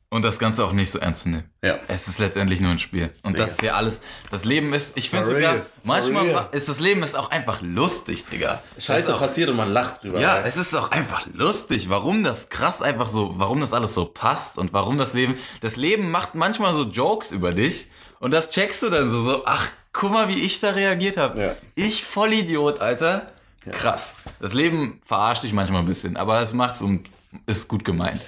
[0.09, 1.49] Und das Ganze auch nicht so ernst zu nehmen.
[1.63, 1.79] Ja.
[1.87, 3.09] Es ist letztendlich nur ein Spiel.
[3.23, 3.99] Und das ist ja alles.
[4.29, 5.65] Das Leben ist, ich finde sogar, real.
[5.83, 8.61] manchmal ist das Leben ist auch einfach lustig, Digga.
[8.77, 10.19] Ist auch, passiert und man lacht drüber.
[10.19, 14.05] Ja, es ist auch einfach lustig, warum das krass einfach so, warum das alles so
[14.05, 17.87] passt und warum das Leben, das Leben macht manchmal so Jokes über dich
[18.19, 21.41] und das checkst du dann so, so ach, guck mal, wie ich da reagiert habe.
[21.41, 21.55] Ja.
[21.75, 23.27] Ich Vollidiot, Alter.
[23.71, 24.15] Krass.
[24.41, 27.09] Das Leben verarscht dich manchmal ein bisschen, aber es macht's und
[27.45, 28.19] ist gut gemeint.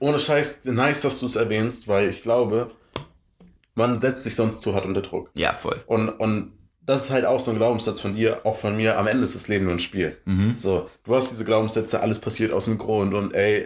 [0.00, 2.72] Ohne Scheiß, nice, dass du es erwähnst, weil ich glaube,
[3.74, 5.30] man setzt sich sonst zu hart unter Druck.
[5.34, 5.78] Ja, voll.
[5.86, 6.52] Und, und
[6.84, 8.98] das ist halt auch so ein Glaubenssatz von dir, auch von mir.
[8.98, 10.16] Am Ende ist das Leben nur ein Spiel.
[10.56, 13.64] So, du hast diese Glaubenssätze, alles passiert aus dem Grund und ey,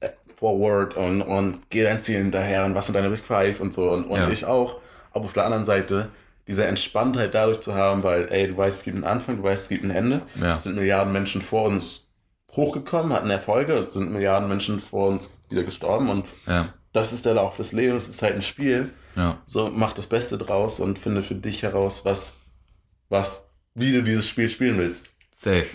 [0.00, 3.72] äh, forward und, und geh dein Ziel hinterher und was sind deine Big Five und
[3.72, 3.90] so.
[3.90, 4.28] Und, und Ja.
[4.30, 4.78] ich auch.
[5.12, 6.08] Aber auf der anderen Seite,
[6.46, 9.62] diese Entspanntheit dadurch zu haben, weil, ey, du weißt, es gibt einen Anfang, du weißt,
[9.64, 10.22] es gibt ein Ende.
[10.36, 10.56] Ja.
[10.56, 12.08] Es sind Milliarden Menschen vor uns
[12.52, 16.72] hochgekommen, hatten Erfolge, es sind Milliarden Menschen vor uns wieder gestorben und Ja.
[16.92, 18.92] das ist der Lauf des Lebens, es ist halt ein Spiel.
[19.16, 19.38] Ja.
[19.46, 22.36] So, mach das Beste draus und finde für dich heraus, was,
[23.08, 25.14] was, wie du dieses Spiel spielen willst.
[25.36, 25.66] Safe.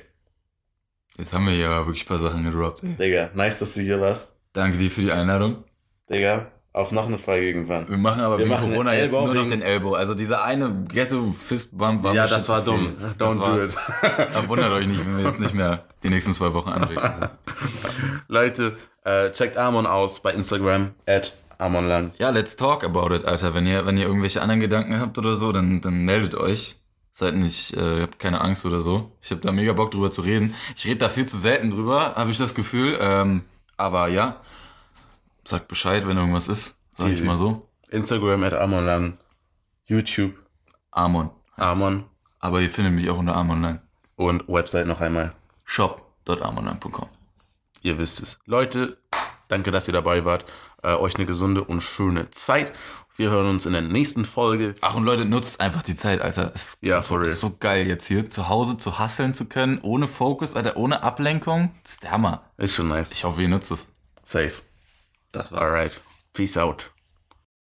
[1.18, 2.94] Jetzt haben wir hier aber wirklich ein paar Sachen gedroppt, ey.
[2.96, 4.38] Digga, nice, dass du hier warst.
[4.54, 5.64] Danke dir für die Einladung.
[6.10, 7.90] Digga, auf noch eine Folge irgendwann.
[7.90, 9.96] Wir machen aber Wir wegen machen Corona jetzt nur noch den Elbow.
[9.96, 12.94] Also dieser eine Ghetto Fistbump war ja, das war viel dumm.
[12.96, 13.76] Das Don't war, do it.
[14.34, 17.30] Da wundert euch nicht, wenn wir jetzt nicht mehr die nächsten zwei Wochen anwesend sind.
[18.28, 22.12] Leute, äh, checkt Amon aus bei Instagram, at amonlang.
[22.18, 23.54] Ja, let's talk about it, Alter.
[23.54, 26.78] Wenn ihr, wenn ihr irgendwelche anderen Gedanken habt oder so, dann, dann meldet euch.
[27.14, 29.12] Seid nicht, äh, ihr habt keine Angst oder so.
[29.22, 30.56] Ich habe da mega Bock drüber zu reden.
[30.78, 32.98] Ich rede da viel zu selten drüber, habe ich das Gefühl.
[33.02, 33.42] Ähm,
[33.76, 34.38] aber ja,
[35.50, 36.78] sagt Bescheid, wenn irgendwas ist.
[36.96, 37.70] Sag ich mal so.
[37.90, 39.16] Instagram, at amonlang.
[39.86, 40.36] YouTube,
[40.92, 41.32] Amon.
[41.56, 42.06] Amon.
[42.40, 43.82] Aber ihr findet mich auch unter Amonline.
[44.16, 45.34] Und Website noch einmal.
[45.66, 47.08] shop.amonline.com.
[47.82, 48.40] Ihr wisst es.
[48.46, 48.98] Leute,
[49.48, 50.46] danke, dass ihr dabei wart.
[50.84, 52.72] Äh, euch eine gesunde und schöne Zeit.
[53.16, 54.76] Wir hören uns in der nächsten Folge.
[54.82, 56.52] Ach und Leute, nutzt einfach die Zeit, Alter.
[56.54, 60.08] Es ist Ja, so, so geil jetzt hier zu Hause zu hasseln zu können, ohne
[60.08, 61.72] Fokus, Alter, ohne Ablenkung.
[61.84, 62.44] Das ist der Hammer.
[62.58, 63.12] Ist schon nice.
[63.12, 63.88] Ich hoffe, ihr nutzt es.
[64.24, 64.54] Safe.
[65.32, 66.00] Das Alright.
[66.34, 66.92] Peace out.